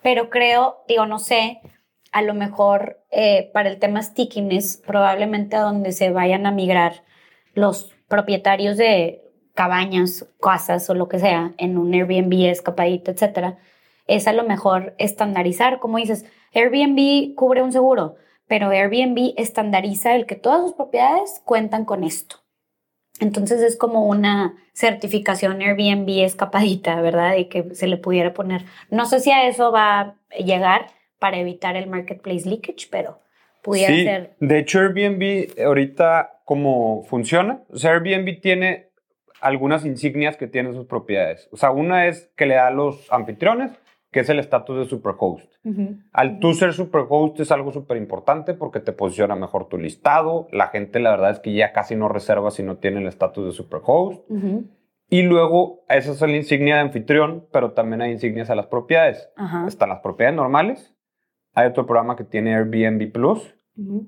pero 0.01 0.29
creo, 0.29 0.83
digo, 0.87 1.05
no 1.05 1.19
sé, 1.19 1.59
a 2.11 2.21
lo 2.21 2.33
mejor 2.33 3.03
eh, 3.11 3.49
para 3.53 3.69
el 3.69 3.79
tema 3.79 4.01
stickiness, 4.01 4.81
probablemente 4.85 5.55
a 5.55 5.61
donde 5.61 5.91
se 5.91 6.11
vayan 6.11 6.45
a 6.45 6.51
migrar 6.51 7.03
los 7.53 7.93
propietarios 8.07 8.77
de 8.77 9.23
cabañas, 9.53 10.27
casas 10.39 10.89
o 10.89 10.93
lo 10.93 11.09
que 11.09 11.19
sea, 11.19 11.53
en 11.57 11.77
un 11.77 11.93
Airbnb, 11.93 12.49
escapadito, 12.49 13.11
etcétera, 13.11 13.57
es 14.05 14.27
a 14.27 14.33
lo 14.33 14.43
mejor 14.43 14.95
estandarizar, 14.97 15.79
como 15.79 15.97
dices, 15.97 16.25
Airbnb 16.53 17.35
cubre 17.35 17.61
un 17.61 17.71
seguro, 17.73 18.15
pero 18.47 18.69
Airbnb 18.69 19.33
estandariza 19.37 20.15
el 20.15 20.25
que 20.25 20.35
todas 20.35 20.61
sus 20.61 20.73
propiedades 20.73 21.41
cuentan 21.45 21.85
con 21.85 22.03
esto. 22.03 22.37
Entonces 23.19 23.61
es 23.61 23.77
como 23.77 24.05
una 24.05 24.55
certificación 24.73 25.61
Airbnb 25.61 26.23
escapadita, 26.23 27.01
¿verdad? 27.01 27.35
Y 27.35 27.45
que 27.45 27.73
se 27.75 27.87
le 27.87 27.97
pudiera 27.97 28.33
poner. 28.33 28.63
No 28.89 29.05
sé 29.05 29.19
si 29.19 29.31
a 29.31 29.47
eso 29.47 29.71
va 29.71 29.99
a 29.99 30.15
llegar 30.37 30.87
para 31.19 31.37
evitar 31.37 31.75
el 31.75 31.87
marketplace 31.87 32.47
leakage, 32.47 32.87
pero 32.91 33.19
pudiera 33.63 33.93
sí, 33.93 34.03
ser. 34.03 34.35
De 34.39 34.59
hecho, 34.59 34.79
Airbnb 34.79 35.59
ahorita, 35.59 36.41
¿cómo 36.45 37.03
funciona? 37.03 37.63
O 37.69 37.77
sea, 37.77 37.91
Airbnb 37.91 38.39
tiene 38.39 38.89
algunas 39.41 39.85
insignias 39.85 40.37
que 40.37 40.47
tienen 40.47 40.73
sus 40.73 40.85
propiedades. 40.85 41.49
O 41.51 41.57
sea, 41.57 41.71
una 41.71 42.07
es 42.07 42.29
que 42.35 42.45
le 42.45 42.55
da 42.55 42.67
a 42.67 42.71
los 42.71 43.11
anfitriones 43.11 43.71
que 44.11 44.21
es 44.21 44.29
el 44.29 44.39
estatus 44.39 44.77
de 44.77 44.85
superhost. 44.85 45.51
Al 46.13 46.39
tú 46.39 46.53
ser 46.53 46.73
superhost 46.73 47.39
es 47.39 47.51
algo 47.51 47.71
súper 47.71 47.97
importante 47.97 48.53
porque 48.53 48.79
te 48.79 48.93
posiciona 48.93 49.35
mejor 49.35 49.67
tu 49.67 49.77
listado. 49.77 50.47
La 50.51 50.67
gente, 50.67 50.99
la 50.99 51.11
verdad 51.11 51.31
es 51.31 51.39
que 51.39 51.53
ya 51.53 51.73
casi 51.73 51.95
no 51.95 52.07
reserva 52.07 52.51
si 52.51 52.63
no 52.63 52.77
tiene 52.77 53.01
el 53.01 53.07
estatus 53.07 53.45
de 53.45 53.51
superhost. 53.51 54.23
Y 55.09 55.21
luego, 55.21 55.85
esa 55.87 56.11
es 56.11 56.21
la 56.21 56.35
insignia 56.35 56.75
de 56.75 56.81
anfitrión, 56.81 57.47
pero 57.51 57.71
también 57.71 58.01
hay 58.01 58.11
insignias 58.11 58.49
a 58.49 58.55
las 58.55 58.67
propiedades. 58.67 59.29
Están 59.67 59.89
las 59.89 59.99
propiedades 59.99 60.35
normales. 60.35 60.93
Hay 61.53 61.67
otro 61.67 61.85
programa 61.85 62.15
que 62.15 62.23
tiene 62.23 62.55
Airbnb 62.55 63.11
Plus, 63.11 63.55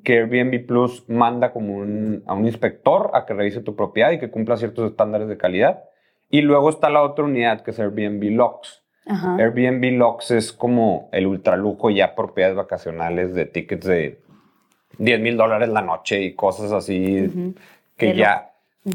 que 0.04 0.18
Airbnb 0.20 0.66
Plus 0.66 1.08
manda 1.10 1.52
como 1.52 1.82
a 2.26 2.34
un 2.34 2.46
inspector 2.46 3.12
a 3.14 3.26
que 3.26 3.34
revise 3.34 3.62
tu 3.62 3.76
propiedad 3.76 4.12
y 4.12 4.20
que 4.20 4.30
cumpla 4.30 4.58
ciertos 4.58 4.92
estándares 4.92 5.28
de 5.28 5.38
calidad. 5.38 5.84
Y 6.30 6.42
luego 6.42 6.70
está 6.70 6.90
la 6.90 7.02
otra 7.02 7.26
unidad 7.26 7.62
que 7.62 7.72
es 7.72 7.80
Airbnb 7.80 8.24
Locks, 8.36 8.79
Airbnb 9.06 9.98
Locks 9.98 10.32
es 10.32 10.54
como 10.54 11.10
el 11.12 11.26
ultralujo 11.26 11.90
ya 11.90 12.16
propiedades 12.16 12.56
vacacionales 12.56 13.34
de 13.34 13.46
tickets 13.46 13.86
de 13.88 14.20
10 15.00 15.20
mil 15.22 15.38
dólares 15.38 15.70
la 15.70 15.82
noche 15.82 16.22
y 16.22 16.34
cosas 16.34 16.72
así 16.72 17.56
que 17.98 18.16
ya 18.16 18.50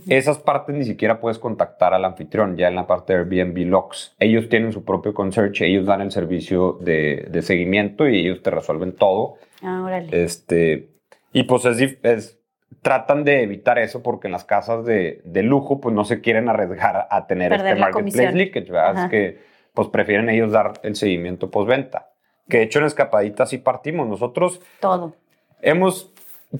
esas 0.09 0.39
partes 0.39 0.75
ni 0.75 0.85
siquiera 0.85 1.21
puedes 1.21 1.39
contactar 1.39 1.95
al 1.95 2.05
anfitrión 2.05 2.57
ya 2.57 2.69
en 2.69 2.75
la 2.75 2.87
parte 2.87 3.13
de 3.13 3.21
Airbnb 3.21 3.69
Locks. 3.69 4.15
Ellos 4.19 4.49
tienen 4.49 4.73
su 4.73 4.85
propio 4.85 5.13
concierge, 5.13 5.67
ellos 5.67 5.87
dan 5.87 6.01
el 6.01 6.11
servicio 6.11 6.79
de, 6.81 7.29
de 7.31 7.43
seguimiento 7.43 8.09
y 8.09 8.21
ellos 8.21 8.43
te 8.43 8.51
resuelven 8.51 8.93
todo. 8.93 9.37
Ah, 9.63 10.03
este, 10.11 10.89
y 11.33 11.45
pues 11.45 11.65
es, 11.67 12.39
tratan 12.83 13.25
de 13.25 13.43
evitar 13.43 13.79
eso 13.79 14.03
porque 14.03 14.29
en 14.29 14.33
las 14.33 14.45
casas 14.45 14.85
de, 14.85 15.21
de, 15.25 15.43
lujo 15.43 15.81
pues 15.81 15.95
no 15.95 16.05
se 16.05 16.21
quieren 16.21 16.49
arriesgar 16.49 17.07
a 17.11 17.27
tener 17.27 17.53
este 17.53 17.75
marketplace 17.75 18.33
leakage, 18.33 18.73
¿verdad? 18.73 19.05
Es 19.05 19.11
que 19.11 19.54
pues 19.75 19.88
prefieren 19.88 20.31
ellos 20.31 20.52
dar 20.52 20.75
el 20.83 20.97
seguimiento 20.97 21.50
postventa. 21.50 22.11
Que 22.49 22.59
de 22.59 22.62
hecho 22.64 22.78
en 22.78 22.87
Escapadita 22.87 23.47
sí 23.47 23.59
partimos. 23.59 24.09
Nosotros 24.09 24.61
todo. 24.81 25.14
Hemos 25.61 26.12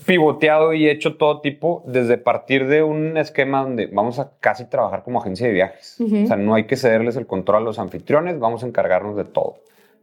pivoteado 0.07 0.73
y 0.73 0.89
hecho 0.89 1.17
todo 1.17 1.41
tipo 1.41 1.85
desde 1.87 2.19
partir 2.19 2.67
de 2.67 2.83
un 2.83 3.17
esquema 3.17 3.63
donde 3.63 3.87
vamos 3.87 4.19
a 4.19 4.33
casi 4.41 4.65
trabajar 4.65 5.05
como 5.05 5.21
agencia 5.21 5.47
de 5.47 5.53
viajes. 5.53 6.01
O 6.01 6.27
sea, 6.27 6.37
no 6.37 6.55
hay 6.55 6.65
que 6.65 6.77
cederles 6.77 7.17
el 7.17 7.27
control 7.27 7.59
a 7.59 7.61
los 7.61 7.79
anfitriones, 7.79 8.39
vamos 8.41 8.65
a 8.65 8.67
encargarnos 8.67 9.17
de 9.17 9.25
todo. 9.25 9.57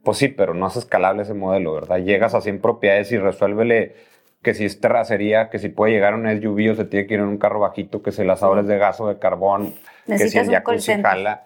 Pues 0.03 0.18
sí, 0.18 0.30
pero 0.30 0.53
no 0.53 0.68
es 0.68 0.77
escalable 0.77 1.24
ese 1.24 1.34
modelo, 1.34 1.74
¿verdad? 1.74 1.98
Llegas 1.98 2.34
a 2.34 2.41
100 2.41 2.62
propiedades 2.62 3.12
y 3.12 3.18
resuélvele 3.18 3.96
que 4.41 4.53
si 4.53 4.65
es 4.65 4.80
terracería, 4.80 5.50
que 5.50 5.60
si 5.60 5.70
puede 5.70 5.94
llegar 5.94 6.15
un 6.15 6.25
SUV 6.41 6.72
o 6.72 6.75
se 6.75 6.86
tiene 6.86 7.06
que 7.06 7.15
ir 7.15 7.20
en 7.20 7.27
un 7.27 7.38
carro 7.38 7.60
bajito, 7.60 8.01
que 8.01 8.12
se 8.12 8.24
las 8.24 8.41
abres 8.41 8.65
de 8.68 8.77
gas 8.77 9.00
o 9.01 9.08
de 9.08 9.20
carbón, 9.20 9.75
que 10.08 10.18
si 10.18 10.38
el 10.38 10.50
jacuzzi 10.50 10.94
jala. 11.01 11.44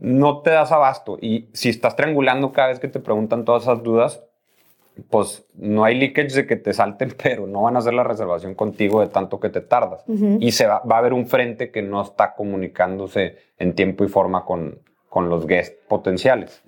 No 0.00 0.42
te 0.42 0.50
das 0.50 0.72
abasto. 0.72 1.18
Y 1.20 1.48
si 1.52 1.68
estás 1.68 1.96
triangulando 1.96 2.52
cada 2.52 2.68
vez 2.68 2.78
que 2.78 2.88
te 2.88 3.00
preguntan 3.00 3.44
todas 3.44 3.64
esas 3.64 3.82
dudas, 3.82 4.22
pues 5.10 5.46
no 5.54 5.84
hay 5.84 5.96
leakage 5.96 6.34
de 6.34 6.46
que 6.46 6.56
te 6.56 6.72
salten, 6.72 7.14
pero 7.22 7.46
no 7.46 7.62
van 7.62 7.76
a 7.76 7.80
hacer 7.80 7.94
la 7.94 8.04
reservación 8.04 8.54
contigo 8.54 9.00
de 9.00 9.08
tanto 9.08 9.40
que 9.40 9.48
te 9.48 9.60
tardas. 9.60 10.04
Y 10.40 10.52
se 10.52 10.66
va, 10.66 10.80
va, 10.80 10.96
a 10.96 10.98
haber 10.98 11.12
un 11.12 11.26
frente 11.26 11.70
que 11.70 11.82
no 11.82 12.02
está 12.02 12.34
comunicándose 12.34 13.36
en 13.58 13.74
tiempo 13.74 14.04
y 14.04 14.08
forma 14.08 14.44
con, 14.44 14.80
con 15.08 15.28
los 15.28 15.46
guests 15.46 15.76
potenciales. 15.88 16.62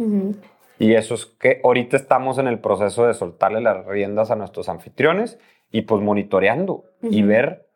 Y 0.78 0.94
eso 0.94 1.14
es 1.14 1.26
que 1.26 1.60
ahorita 1.62 1.96
estamos 1.96 2.38
en 2.38 2.46
el 2.46 2.58
proceso 2.58 3.06
de 3.06 3.14
soltarle 3.14 3.60
las 3.60 3.84
riendas 3.84 4.30
a 4.30 4.36
nuestros 4.36 4.68
anfitriones 4.68 5.38
y 5.70 5.82
pues 5.82 6.02
monitoreando 6.02 6.84
y 7.02 7.22
ver 7.22 7.66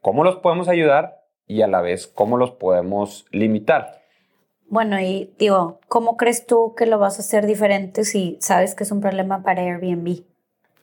cómo 0.00 0.24
los 0.24 0.36
podemos 0.36 0.68
ayudar 0.68 1.20
y 1.46 1.62
a 1.62 1.68
la 1.68 1.80
vez 1.80 2.06
cómo 2.06 2.38
los 2.38 2.50
podemos 2.50 3.26
limitar. 3.30 4.00
Bueno, 4.68 5.00
y 5.00 5.32
digo, 5.38 5.80
¿cómo 5.88 6.16
crees 6.16 6.46
tú 6.46 6.74
que 6.76 6.86
lo 6.86 6.98
vas 6.98 7.18
a 7.18 7.22
hacer 7.22 7.46
diferente 7.46 8.04
si 8.04 8.36
sabes 8.40 8.74
que 8.74 8.84
es 8.84 8.90
un 8.90 9.00
problema 9.00 9.42
para 9.42 9.62
Airbnb? 9.62 10.24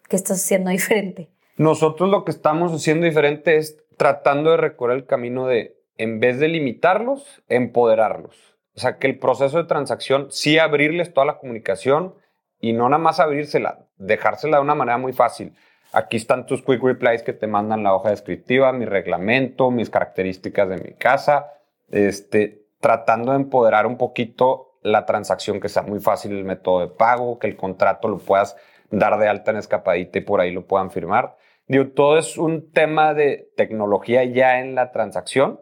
¿Qué 0.07 0.15
estás 0.15 0.43
haciendo 0.43 0.69
diferente? 0.69 1.29
Nosotros 1.57 2.09
lo 2.09 2.23
que 2.23 2.31
estamos 2.31 2.71
haciendo 2.71 3.05
diferente 3.05 3.57
es 3.57 3.77
tratando 3.97 4.51
de 4.51 4.57
recorrer 4.57 4.97
el 4.97 5.05
camino 5.05 5.47
de, 5.47 5.77
en 5.97 6.19
vez 6.19 6.39
de 6.39 6.47
limitarlos, 6.47 7.43
empoderarlos. 7.47 8.57
O 8.75 8.79
sea, 8.79 8.97
que 8.97 9.07
el 9.07 9.19
proceso 9.19 9.57
de 9.57 9.65
transacción, 9.65 10.27
sí 10.31 10.57
abrirles 10.57 11.13
toda 11.13 11.25
la 11.25 11.37
comunicación 11.37 12.15
y 12.59 12.73
no 12.73 12.89
nada 12.89 12.97
más 12.97 13.19
abrírsela, 13.19 13.85
dejársela 13.97 14.57
de 14.57 14.63
una 14.63 14.75
manera 14.75 14.97
muy 14.97 15.13
fácil. 15.13 15.53
Aquí 15.91 16.17
están 16.17 16.47
tus 16.47 16.63
quick 16.63 16.81
replies 16.81 17.21
que 17.21 17.33
te 17.33 17.45
mandan 17.45 17.83
la 17.83 17.93
hoja 17.93 18.09
descriptiva, 18.09 18.73
mi 18.73 18.85
reglamento, 18.85 19.69
mis 19.69 19.91
características 19.91 20.69
de 20.69 20.77
mi 20.77 20.93
casa. 20.93 21.51
Este, 21.91 22.62
tratando 22.83 23.31
de 23.31 23.37
empoderar 23.37 23.87
un 23.87 23.97
poquito 23.97 24.77
la 24.81 25.05
transacción, 25.05 25.61
que 25.61 25.69
sea 25.69 25.83
muy 25.83 26.01
fácil 26.01 26.33
el 26.33 26.43
método 26.43 26.81
de 26.81 26.87
pago, 26.89 27.39
que 27.39 27.47
el 27.47 27.55
contrato 27.55 28.09
lo 28.09 28.17
puedas 28.17 28.57
dar 28.91 29.17
de 29.17 29.29
alta 29.29 29.51
en 29.51 29.57
escapadita 29.57 30.19
y 30.19 30.21
por 30.21 30.41
ahí 30.41 30.51
lo 30.51 30.67
puedan 30.67 30.91
firmar. 30.91 31.37
Digo, 31.65 31.87
todo 31.91 32.17
es 32.17 32.37
un 32.37 32.71
tema 32.73 33.13
de 33.13 33.53
tecnología 33.55 34.25
ya 34.25 34.59
en 34.59 34.75
la 34.75 34.91
transacción, 34.91 35.61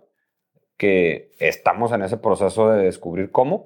que 0.77 1.29
estamos 1.37 1.91
en 1.91 2.01
ese 2.01 2.17
proceso 2.17 2.71
de 2.71 2.85
descubrir 2.85 3.29
cómo, 3.29 3.65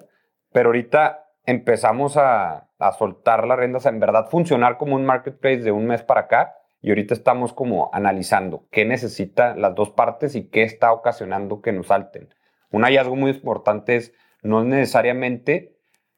pero 0.51 0.67
ahorita 0.67 1.29
empezamos 1.45 2.17
a, 2.17 2.67
soltar 2.99 3.47
las 3.47 3.57
riendas, 3.57 3.85
en 3.85 4.01
verdad 4.01 4.27
funcionar 4.29 4.77
como 4.77 4.95
un 4.95 5.05
marketplace 5.05 5.59
de 5.59 5.71
un 5.71 5.87
mes 5.87 6.03
para 6.03 6.21
acá, 6.21 6.57
y 6.81 6.89
ahorita 6.89 7.13
estamos 7.13 7.53
como 7.53 7.89
analizando 7.93 8.67
qué 8.69 8.83
necesita 8.83 9.55
las 9.55 9.73
dos 9.75 9.91
partes 9.91 10.35
y 10.35 10.49
qué 10.49 10.63
está 10.63 10.91
ocasionando 10.91 11.61
que 11.61 11.71
nos 11.71 11.87
salten. 11.87 12.27
Un 12.71 12.83
hallazgo 12.83 13.15
muy 13.15 13.31
importante 13.31 13.95
es, 13.95 14.13
no 14.41 14.61
es 14.61 14.65
necesariamente 14.65 15.75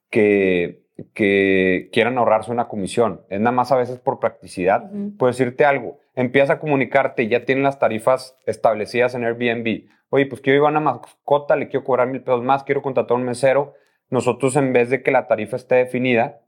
que, 0.10 0.84
que 1.14 1.90
quieran 1.92 2.18
ahorrarse 2.18 2.52
una 2.52 2.68
comisión, 2.68 3.22
es 3.30 3.40
nada 3.40 3.52
más 3.52 3.72
a 3.72 3.78
veces 3.78 4.00
por 4.00 4.20
practicidad. 4.20 4.90
Puedo 5.18 5.32
decirte 5.32 5.66
algo, 5.66 6.00
empieza 6.16 6.54
a 6.54 6.60
comunicarte, 6.60 7.28
ya 7.28 7.46
tienen 7.46 7.64
las 7.64 7.80
tarifas 7.80 8.38
establecidas 8.46 9.14
en 9.16 9.24
Airbnb. 9.24 9.86
Oye, 10.10 10.26
pues 10.26 10.42
quiero 10.42 10.60
ir 10.60 10.66
a 10.66 10.70
una 10.70 10.80
mascota, 10.80 11.56
le 11.56 11.68
quiero 11.68 11.84
cobrar 11.84 12.08
mil 12.08 12.22
pesos 12.22 12.44
más, 12.44 12.64
quiero 12.64 12.82
contratar 12.82 13.18
un 13.18 13.24
mesero. 13.24 13.74
Nosotros 14.10 14.56
en 14.56 14.72
vez 14.72 14.90
de 14.90 15.04
que 15.04 15.12
la 15.12 15.28
tarifa 15.28 15.58
esté 15.58 15.76
definida, 15.76 16.40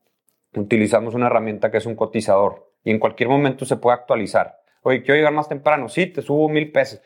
utilizamos 0.56 1.14
una 1.14 1.28
herramienta 1.28 1.70
que 1.70 1.78
es 1.78 1.86
un 1.86 1.96
cotizador 1.96 2.72
y 2.84 2.92
en 2.92 3.00
cualquier 3.00 3.30
momento 3.30 3.66
se 3.66 3.76
puede 3.76 3.98
actualizar. 3.98 4.60
Oye, 4.82 5.02
quiero 5.04 5.16
llegar 5.16 5.34
más 5.34 5.50
temprano, 5.50 5.90
sí, 5.90 6.08
te 6.08 6.22
subo 6.22 6.48
mil 6.48 6.72
pesos. 6.72 7.02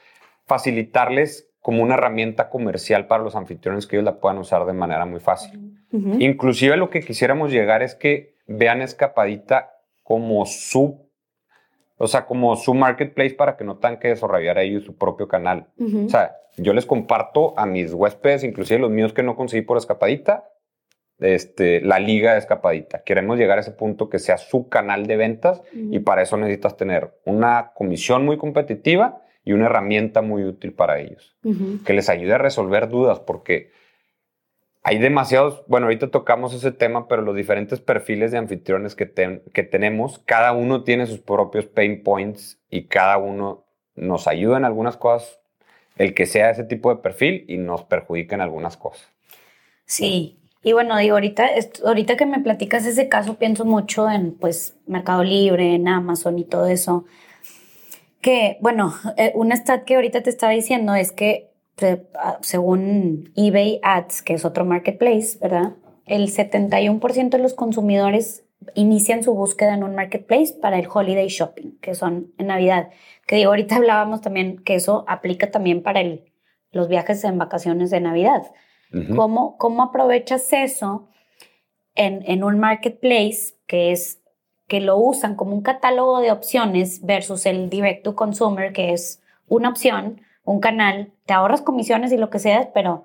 Facilitarles 0.46 1.50
como 1.63 1.82
una 1.82 1.93
herramienta 1.93 2.50
comercial 2.50 3.08
para 3.08 3.24
los 3.24 3.38
anfitriones 3.38 3.88
que 3.88 3.96
ellos 3.96 4.03
la 4.03 4.20
puedan 4.20 4.38
usar 4.38 4.65
de 4.65 4.74
manera 4.74 5.05
muy 5.05 5.22
fácil. 5.22 5.79
Inclusive 6.20 6.75
lo 6.75 6.89
que 6.89 7.00
quisiéramos 7.00 7.53
llegar 7.53 7.82
es 7.82 7.96
que 7.96 8.36
vean 8.47 8.82
Escapadita 8.82 9.71
como 10.04 10.45
su, 10.45 11.08
o 11.95 12.08
sea, 12.08 12.26
como 12.26 12.58
su 12.58 12.73
marketplace 12.73 13.36
para 13.36 13.56
que 13.56 13.63
no 13.63 13.78
tengan 13.78 13.97
que 13.99 14.10
desarrollar 14.10 14.58
ellos 14.58 14.84
su 14.84 14.97
propio 14.97 15.30
canal. 15.30 15.67
O 16.06 16.10
sea, 16.10 16.36
yo 16.58 16.73
les 16.73 16.86
comparto 16.86 17.58
a 17.58 17.65
mis 17.65 17.93
huéspedes, 17.93 18.43
inclusive 18.43 18.82
los 18.82 18.91
míos 18.91 19.13
que 19.13 19.23
no 19.23 19.38
conseguí 19.38 19.62
por 19.62 19.78
Escapadita, 19.78 20.49
este, 21.19 21.80
la 21.80 21.97
liga 21.97 22.34
de 22.34 22.39
Escapadita. 22.39 23.04
Queremos 23.04 23.38
llegar 23.38 23.58
a 23.58 23.62
ese 23.62 23.71
punto 23.71 24.10
que 24.10 24.19
sea 24.19 24.38
su 24.38 24.67
canal 24.67 25.08
de 25.08 25.15
ventas 25.15 25.62
y 25.71 25.99
para 25.99 26.23
eso 26.23 26.36
necesitas 26.36 26.76
tener 26.76 27.13
una 27.23 27.71
comisión 27.73 28.26
muy 28.26 28.38
competitiva 28.38 29.23
y 29.43 29.53
una 29.53 29.65
herramienta 29.65 30.21
muy 30.21 30.43
útil 30.43 30.73
para 30.73 30.99
ellos, 30.99 31.36
que 31.86 31.93
les 31.93 32.10
ayude 32.10 32.34
a 32.34 32.38
resolver 32.38 32.89
dudas, 32.89 33.19
porque 33.19 33.71
hay 34.84 34.99
demasiados, 34.99 35.63
bueno, 35.67 35.88
ahorita 35.88 36.12
tocamos 36.12 36.53
ese 36.53 36.71
tema, 36.71 37.08
pero 37.08 37.21
los 37.21 37.36
diferentes 37.36 37.79
perfiles 37.79 38.32
de 38.32 38.38
anfitriones 38.38 38.95
que, 38.95 39.41
que 39.53 39.63
tenemos, 39.63 40.19
cada 40.19 40.51
uno 40.53 40.84
tiene 40.84 41.08
sus 41.08 41.19
propios 41.19 41.65
pain 41.65 42.03
points 42.03 42.60
y 42.69 42.88
cada 42.88 43.17
uno 43.17 43.65
nos 43.95 44.27
ayuda 44.27 44.58
en 44.58 44.65
algunas 44.65 44.97
cosas, 44.97 45.39
el 45.97 46.13
que 46.13 46.25
sea 46.25 46.49
ese 46.49 46.63
tipo 46.63 46.93
de 46.93 47.01
perfil 47.01 47.45
y 47.47 47.58
nos 47.58 47.84
perjudica 47.84 48.36
en 48.36 48.41
algunas 48.41 48.77
cosas. 48.77 49.10
Sí, 49.86 50.39
y 50.63 50.71
bueno, 50.71 50.97
digo, 50.97 51.15
ahorita, 51.15 51.49
ahorita 51.86 52.15
que 52.15 52.25
me 52.25 52.39
platicas 52.39 52.86
ese 52.86 53.10
caso, 53.10 53.36
pienso 53.36 53.65
mucho 53.65 54.10
en 54.10 54.34
pues 54.34 54.75
Mercado 54.88 55.23
Libre, 55.23 55.75
en 55.75 55.88
Amazon 55.88 56.39
y 56.39 56.45
todo 56.45 56.67
eso 56.67 57.06
que, 58.24 58.58
bueno, 58.62 58.96
eh, 59.18 59.34
una 59.36 59.56
stat 59.56 59.84
que 59.84 59.96
ahorita 59.96 60.24
te 60.24 60.32
estaba 60.32 60.54
diciendo 60.54 60.96
es 60.96 61.12
que 61.12 61.52
ah, 62.16 62.40
según 62.42 63.32
eBay 63.36 63.80
Ads, 63.84 64.24
que 64.24 64.34
es 64.34 64.46
otro 64.46 64.66
marketplace, 64.66 65.38
¿verdad? 65.40 65.74
El 66.08 66.30
71% 66.30 67.30
de 67.30 67.38
los 67.38 67.54
consumidores 67.54 68.46
inician 68.76 69.24
su 69.24 69.36
búsqueda 69.36 69.74
en 69.74 69.84
un 69.84 69.94
marketplace 69.94 70.56
para 70.60 70.80
el 70.80 70.88
holiday 70.92 71.28
shopping, 71.28 71.78
que 71.82 71.94
son 71.94 72.32
en 72.38 72.48
Navidad. 72.48 72.90
Que 73.28 73.36
digo, 73.36 73.50
ahorita 73.50 73.76
hablábamos 73.76 74.22
también 74.22 74.64
que 74.64 74.76
eso 74.76 75.04
aplica 75.08 75.52
también 75.52 75.84
para 75.84 76.00
el, 76.00 76.32
los 76.72 76.88
viajes 76.88 77.24
en 77.26 77.38
vacaciones 77.38 77.92
de 77.92 78.00
Navidad. 78.00 78.42
¿Cómo, 79.16 79.58
¿Cómo 79.58 79.82
aprovechas 79.82 80.54
eso 80.54 81.10
en, 81.96 82.24
en 82.28 82.44
un 82.44 82.60
marketplace 82.60 83.56
que 83.66 83.92
es 83.92 84.23
que 84.74 84.82
lo 84.82 84.98
usan 84.98 85.36
como 85.36 85.54
un 85.54 85.62
catálogo 85.62 86.20
de 86.20 86.32
opciones 86.32 87.06
versus 87.06 87.46
el 87.46 87.70
direct 87.70 88.04
to 88.04 88.16
consumer, 88.16 88.74
que 88.74 88.92
es 88.92 89.22
una 89.48 89.70
opción, 89.70 90.22
un 90.46 90.62
canal, 90.62 91.14
te 91.28 91.34
ahorras 91.34 91.62
comisiones 91.62 92.12
y 92.12 92.18
lo 92.18 92.32
que 92.32 92.40
sea, 92.40 92.72
pero 92.74 93.04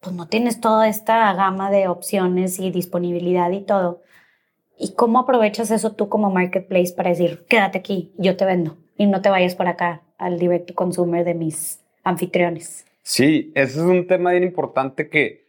pues 0.00 0.12
no 0.12 0.26
tienes 0.26 0.60
toda 0.60 0.88
esta 0.88 1.32
gama 1.34 1.70
de 1.70 1.86
opciones 1.86 2.58
y 2.58 2.72
disponibilidad 2.72 3.48
y 3.52 3.60
todo. 3.60 4.02
¿Y 4.76 4.94
cómo 4.94 5.20
aprovechas 5.20 5.70
eso 5.70 5.92
tú 5.92 6.08
como 6.08 6.30
marketplace 6.30 6.92
para 6.92 7.10
decir, 7.10 7.46
quédate 7.48 7.78
aquí, 7.78 8.12
yo 8.18 8.36
te 8.36 8.44
vendo 8.44 8.76
y 8.98 9.06
no 9.06 9.22
te 9.22 9.30
vayas 9.30 9.54
por 9.54 9.68
acá 9.68 10.02
al 10.18 10.40
direct 10.40 10.66
to 10.66 10.74
consumer 10.74 11.24
de 11.24 11.34
mis 11.34 11.78
anfitriones? 12.02 12.86
Sí, 13.02 13.52
ese 13.54 13.78
es 13.78 13.84
un 13.84 14.08
tema 14.08 14.32
bien 14.32 14.42
importante 14.42 15.08
que 15.08 15.46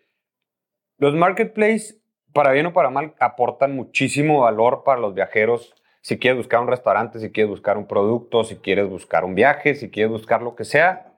los 1.00 1.16
marketplaces 1.16 1.98
para 2.36 2.52
bien 2.52 2.66
o 2.66 2.74
para 2.74 2.90
mal, 2.90 3.14
aportan 3.18 3.74
muchísimo 3.78 4.42
valor 4.42 4.84
para 4.84 5.00
los 5.00 5.14
viajeros. 5.14 5.74
Si 6.02 6.20
quieres 6.20 6.38
buscar 6.38 6.60
un 6.60 6.68
restaurante, 6.68 7.18
si 7.20 7.32
quieres 7.32 7.50
buscar 7.50 7.78
un 7.78 7.88
producto, 7.88 8.44
si 8.44 8.58
quieres 8.58 8.90
buscar 8.90 9.24
un 9.24 9.36
viaje, 9.36 9.74
si 9.74 9.90
quieres 9.90 10.12
buscar 10.12 10.42
lo 10.42 10.54
que 10.54 10.66
sea, 10.66 11.14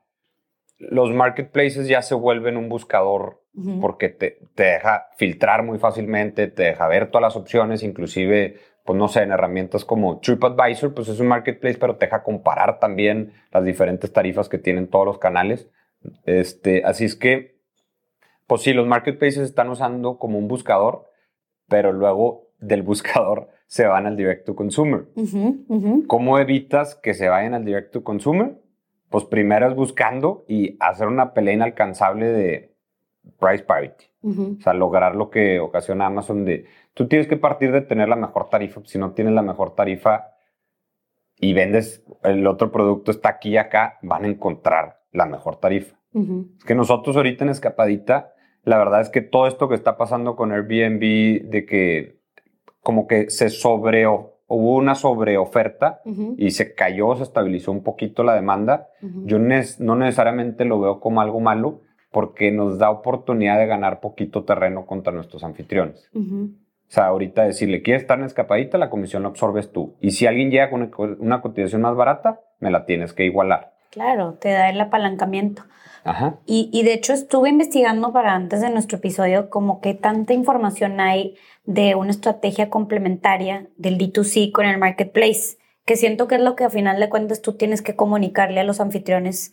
los 0.77 1.11
marketplaces 1.11 1.87
ya 1.87 2.03
se 2.03 2.13
vuelven 2.13 2.55
un 2.55 2.69
buscador 2.69 3.41
porque 3.81 4.09
te, 4.09 4.37
te, 4.53 4.63
deja 4.63 5.07
filtrar 5.17 5.63
muy 5.63 5.79
fácilmente, 5.79 6.49
te 6.49 6.61
deja 6.61 6.87
ver 6.87 7.09
todas 7.09 7.23
las 7.23 7.35
opciones, 7.35 7.81
inclusive, 7.81 8.59
pues 8.85 8.99
no 8.99 9.07
sé, 9.07 9.23
en 9.23 9.31
herramientas 9.31 9.85
como 9.85 10.19
TripAdvisor, 10.19 10.93
pues 10.93 11.07
es 11.07 11.19
un 11.19 11.29
marketplace, 11.29 11.79
pero 11.79 11.95
te 11.95 12.05
deja 12.05 12.21
comparar 12.21 12.77
también 12.77 13.33
las 13.51 13.65
diferentes 13.65 14.13
tarifas 14.13 14.49
que 14.49 14.59
tienen 14.59 14.87
todos 14.87 15.07
los 15.07 15.17
canales. 15.17 15.67
Este, 16.25 16.83
así 16.85 17.05
es 17.05 17.15
que 17.15 17.56
pues 18.47 18.61
sí, 18.61 18.73
los 18.73 18.87
marketplaces 18.87 19.43
están 19.43 19.69
usando 19.69 20.17
como 20.17 20.39
un 20.39 20.47
buscador, 20.47 21.11
pero 21.67 21.91
luego 21.91 22.47
del 22.59 22.81
buscador 22.81 23.49
se 23.67 23.85
van 23.85 24.07
al 24.07 24.15
direct 24.15 24.45
to 24.45 24.55
consumer. 24.55 25.05
¿Cómo 26.07 26.39
evitas 26.39 26.95
que 26.95 27.13
se 27.13 27.27
vayan 27.27 27.53
al 27.53 27.65
direct 27.65 27.91
to 27.91 28.03
consumer? 28.03 28.57
Pues 29.09 29.25
primero 29.25 29.67
es 29.67 29.75
buscando 29.75 30.45
y 30.47 30.77
hacer 30.79 31.07
una 31.07 31.33
pelea 31.33 31.53
inalcanzable 31.53 32.27
de 32.27 32.75
price 33.39 33.63
parity. 33.63 34.05
O 34.23 34.61
sea, 34.61 34.73
lograr 34.73 35.15
lo 35.15 35.29
que 35.29 35.59
ocasiona 35.59 36.07
Amazon 36.07 36.43
de 36.43 36.65
tú 36.93 37.07
tienes 37.07 37.27
que 37.27 37.37
partir 37.37 37.71
de 37.71 37.81
tener 37.81 38.09
la 38.09 38.15
mejor 38.15 38.49
tarifa. 38.49 38.81
Si 38.85 38.97
no 38.97 39.11
tienes 39.11 39.33
la 39.33 39.41
mejor 39.41 39.75
tarifa 39.75 40.31
y 41.39 41.53
vendes 41.53 42.03
el 42.23 42.45
otro 42.47 42.71
producto 42.71 43.11
está 43.11 43.29
aquí 43.29 43.51
y 43.51 43.57
acá, 43.57 43.99
van 44.01 44.25
a 44.25 44.27
encontrar 44.27 45.01
la 45.11 45.25
mejor 45.25 45.57
tarifa. 45.57 45.95
Es 46.13 46.63
que 46.65 46.73
nosotros 46.73 47.15
ahorita 47.15 47.43
en 47.43 47.51
Escapadita 47.51 48.33
la 48.67 48.77
verdad 48.77 49.01
es 49.01 49.09
que 49.09 49.21
todo 49.21 49.47
esto 49.47 49.67
que 49.69 49.75
está 49.75 49.97
pasando 49.97 50.35
con 50.35 50.51
Airbnb, 50.51 51.49
de 51.49 51.65
que 51.65 52.17
como 52.81 53.07
que 53.07 53.29
se 53.29 53.49
sobreó 53.49 54.33
hubo 54.49 54.75
una 54.77 54.95
sobreoferta 54.95 55.99
Ujú, 56.05 56.35
y 56.37 56.51
se 56.51 56.73
cayó, 56.73 57.13
se 57.15 57.23
estabilizó 57.23 57.71
un 57.71 57.83
poquito 57.83 58.23
la 58.23 58.33
demanda. 58.33 58.87
Yo 59.25 59.39
no 59.39 59.95
necesariamente 59.97 60.63
lo 60.63 60.79
veo 60.79 60.99
como 61.01 61.19
algo 61.21 61.39
malo 61.41 61.81
porque 62.11 62.51
nos 62.51 62.77
da 62.79 62.89
oportunidad 62.89 63.57
de 63.59 63.67
ganar 63.67 63.99
poquito 63.99 64.45
terreno 64.45 64.85
contra 64.85 65.11
nuestros 65.11 65.43
anfitriones. 65.43 66.09
O 66.13 66.89
sea, 66.89 67.07
ahorita 67.07 67.43
decirle, 67.43 67.81
¿quieres 67.81 68.03
estar 68.03 68.17
en 68.19 68.23
escapadita? 68.25 68.77
La 68.77 68.89
comisión 68.89 69.23
la 69.23 69.29
absorbes 69.29 69.73
tú. 69.73 69.95
Y 69.99 70.11
si 70.11 70.25
alguien 70.25 70.49
llega 70.49 70.69
con 70.69 70.81
una 70.83 70.91
co- 70.91 71.15
una 71.19 71.41
cotización 71.41 71.81
más 71.81 71.95
barata, 71.97 72.39
me 72.61 72.71
la 72.71 72.85
tienes 72.85 73.11
que 73.13 73.25
igualar. 73.25 73.73
Claro, 73.91 74.33
te 74.33 74.49
da 74.49 74.69
el 74.69 74.79
apalancamiento. 74.79 75.63
Ajá. 76.03 76.37
Y, 76.45 76.69
y 76.71 76.83
de 76.83 76.93
hecho 76.93 77.13
estuve 77.13 77.49
investigando 77.49 78.13
para 78.13 78.33
antes 78.33 78.61
de 78.61 78.69
nuestro 78.69 78.97
episodio 78.97 79.49
como 79.49 79.81
que 79.81 79.93
tanta 79.93 80.33
información 80.33 80.99
hay 80.99 81.35
de 81.65 81.95
una 81.95 82.11
estrategia 82.11 82.69
complementaria 82.69 83.67
del 83.75 83.97
D2C 83.97 84.51
con 84.51 84.65
el 84.65 84.77
marketplace, 84.77 85.57
que 85.85 85.97
siento 85.97 86.27
que 86.27 86.35
es 86.35 86.41
lo 86.41 86.55
que 86.55 86.63
a 86.63 86.69
final 86.69 86.99
de 86.99 87.09
cuentas 87.09 87.41
tú 87.41 87.53
tienes 87.53 87.81
que 87.81 87.95
comunicarle 87.95 88.61
a 88.61 88.63
los 88.63 88.79
anfitriones 88.79 89.51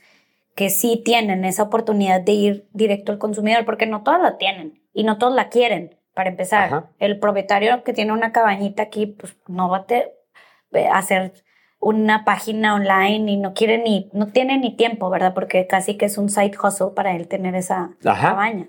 que 0.54 0.70
sí 0.70 1.02
tienen 1.04 1.44
esa 1.44 1.64
oportunidad 1.64 2.20
de 2.20 2.32
ir 2.32 2.68
directo 2.72 3.12
al 3.12 3.18
consumidor, 3.18 3.64
porque 3.64 3.86
no 3.86 4.02
todos 4.02 4.20
la 4.20 4.38
tienen 4.38 4.80
y 4.92 5.04
no 5.04 5.18
todos 5.18 5.34
la 5.34 5.48
quieren, 5.48 5.96
para 6.14 6.30
empezar. 6.30 6.66
Ajá. 6.66 6.90
El 6.98 7.18
propietario 7.18 7.82
que 7.82 7.92
tiene 7.92 8.12
una 8.12 8.32
cabañita 8.32 8.84
aquí, 8.84 9.06
pues 9.06 9.36
no 9.48 9.68
va 9.68 9.78
a 9.78 9.86
eh, 9.90 10.88
hacer 10.92 11.43
una 11.84 12.24
página 12.24 12.74
online 12.74 13.30
y 13.30 13.36
no 13.36 13.52
quiere 13.54 13.78
ni, 13.78 14.10
no 14.12 14.28
tiene 14.28 14.58
ni 14.58 14.74
tiempo, 14.76 15.10
¿verdad? 15.10 15.34
Porque 15.34 15.66
casi 15.66 15.96
que 15.96 16.06
es 16.06 16.18
un 16.18 16.30
side 16.30 16.56
hustle 16.62 16.88
para 16.96 17.14
él 17.14 17.28
tener 17.28 17.54
esa 17.54 17.94
Ajá. 18.04 18.30
cabaña. 18.30 18.68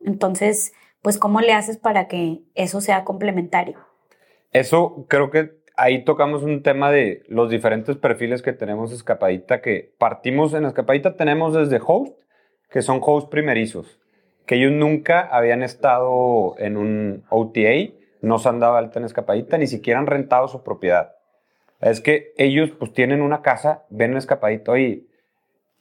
Entonces, 0.00 0.72
pues, 1.02 1.18
¿cómo 1.18 1.40
le 1.40 1.52
haces 1.52 1.76
para 1.76 2.08
que 2.08 2.40
eso 2.54 2.80
sea 2.80 3.04
complementario? 3.04 3.78
Eso 4.50 5.04
creo 5.08 5.30
que 5.30 5.58
ahí 5.76 6.04
tocamos 6.04 6.42
un 6.42 6.62
tema 6.62 6.90
de 6.90 7.22
los 7.28 7.50
diferentes 7.50 7.96
perfiles 7.96 8.42
que 8.42 8.52
tenemos 8.52 8.90
en 8.90 8.96
Escapadita, 8.96 9.60
que 9.60 9.94
partimos 9.98 10.54
en 10.54 10.64
Escapadita, 10.64 11.16
tenemos 11.16 11.54
desde 11.54 11.80
host, 11.84 12.18
que 12.70 12.82
son 12.82 13.00
host 13.02 13.30
primerizos, 13.30 14.00
que 14.46 14.56
ellos 14.56 14.72
nunca 14.72 15.20
habían 15.20 15.62
estado 15.62 16.54
en 16.58 16.76
un 16.76 17.24
OTA, 17.28 17.92
no 18.22 18.38
se 18.38 18.48
han 18.48 18.58
dado 18.58 18.76
alta 18.76 18.98
en 18.98 19.04
Escapadita, 19.04 19.58
ni 19.58 19.66
siquiera 19.66 20.00
han 20.00 20.06
rentado 20.06 20.48
su 20.48 20.62
propiedad. 20.64 21.17
Es 21.80 22.00
que 22.00 22.32
ellos 22.36 22.70
pues 22.78 22.92
tienen 22.92 23.22
una 23.22 23.42
casa, 23.42 23.84
ven 23.90 24.12
en 24.12 24.16
Escapadita, 24.16 24.72
oye, 24.72 25.06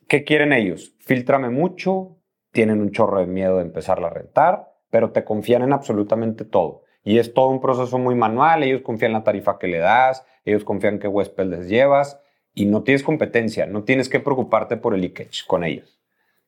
¿qué 0.08 0.24
quieren 0.24 0.54
ellos? 0.54 0.96
Filtrame 1.00 1.50
mucho, 1.50 2.18
tienen 2.52 2.82
un 2.82 2.92
chorro 2.92 3.20
de 3.20 3.28
miedo 3.28 3.58
de 3.58 3.64
empezarla 3.64 4.08
a 4.08 4.12
rentar, 4.12 4.74
pero 4.90 5.12
te 5.12 5.24
confían 5.24 5.64
en 5.64 5.74
absolutamente 5.74 6.46
todo. 6.46 6.84
Y 7.04 7.20
es 7.20 7.34
todo 7.34 7.50
un 7.50 7.62
proceso 7.62 7.98
muy 7.98 8.16
manual, 8.16 8.64
ellos 8.64 8.82
confían 8.82 9.12
en 9.12 9.18
la 9.18 9.24
tarifa 9.24 9.58
que 9.60 9.68
le 9.68 9.80
das, 9.80 10.26
ellos 10.46 10.64
confían 10.64 11.00
qué 11.00 11.08
huésped 11.08 11.46
les 11.46 11.68
llevas 11.70 12.20
y 12.54 12.66
no 12.66 12.84
tienes 12.84 13.04
competencia, 13.04 13.66
no 13.66 13.84
tienes 13.84 14.10
que 14.10 14.20
preocuparte 14.20 14.78
por 14.78 14.94
el 14.94 15.02
leakage 15.02 15.46
con 15.48 15.64
ellos. 15.64 15.98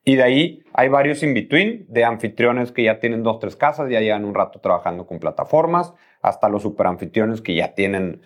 Y 0.03 0.15
de 0.15 0.23
ahí 0.23 0.63
hay 0.73 0.89
varios 0.89 1.21
in-between 1.23 1.85
de 1.87 2.03
anfitriones 2.03 2.71
que 2.71 2.83
ya 2.83 2.99
tienen 2.99 3.23
dos, 3.23 3.39
tres 3.39 3.55
casas, 3.55 3.89
ya 3.89 3.99
llevan 3.99 4.25
un 4.25 4.33
rato 4.33 4.59
trabajando 4.59 5.05
con 5.05 5.19
plataformas, 5.19 5.93
hasta 6.21 6.49
los 6.49 6.63
super 6.63 6.87
anfitriones 6.87 7.41
que 7.41 7.55
ya 7.55 7.73
tienen, 7.75 8.21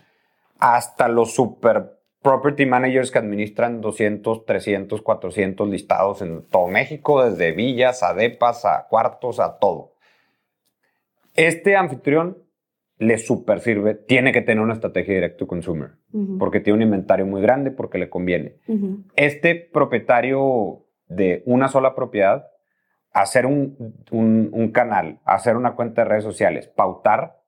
hasta 0.59 1.07
los 1.07 1.33
super 1.33 1.99
property 2.21 2.65
managers 2.65 3.11
que 3.11 3.19
administran 3.19 3.81
200, 3.81 4.45
300, 4.45 5.01
400 5.01 5.67
listados 5.67 6.21
en 6.21 6.43
todo 6.47 6.67
México, 6.67 7.23
desde 7.23 7.51
villas 7.51 8.01
a 8.03 8.13
depas, 8.13 8.63
a 8.65 8.87
cuartos, 8.89 9.39
a 9.39 9.57
todo. 9.59 9.93
Este 11.35 11.75
anfitrión 11.75 12.37
le 12.97 13.17
super 13.17 13.59
sirve, 13.59 13.95
tiene 13.95 14.31
que 14.31 14.41
tener 14.41 14.63
una 14.63 14.73
estrategia 14.75 15.15
direct 15.15 15.37
to 15.39 15.47
consumer, 15.47 15.93
porque 16.39 16.59
tiene 16.59 16.77
un 16.77 16.83
inventario 16.83 17.25
muy 17.25 17.41
grande, 17.41 17.71
porque 17.71 17.97
le 17.97 18.09
conviene. 18.09 18.57
Este 19.15 19.55
propietario 19.55 20.85
de 21.07 21.43
una 21.45 21.67
sola 21.67 21.95
propiedad, 21.95 22.47
hacer 23.11 23.45
un, 23.45 23.95
un- 24.11 24.49
un 24.53 24.71
canal, 24.71 25.19
hacer 25.25 25.57
una 25.57 25.75
cuenta 25.75 26.03
de 26.03 26.09
redes 26.09 26.23
sociales, 26.23 26.67
pautar, 26.67 27.41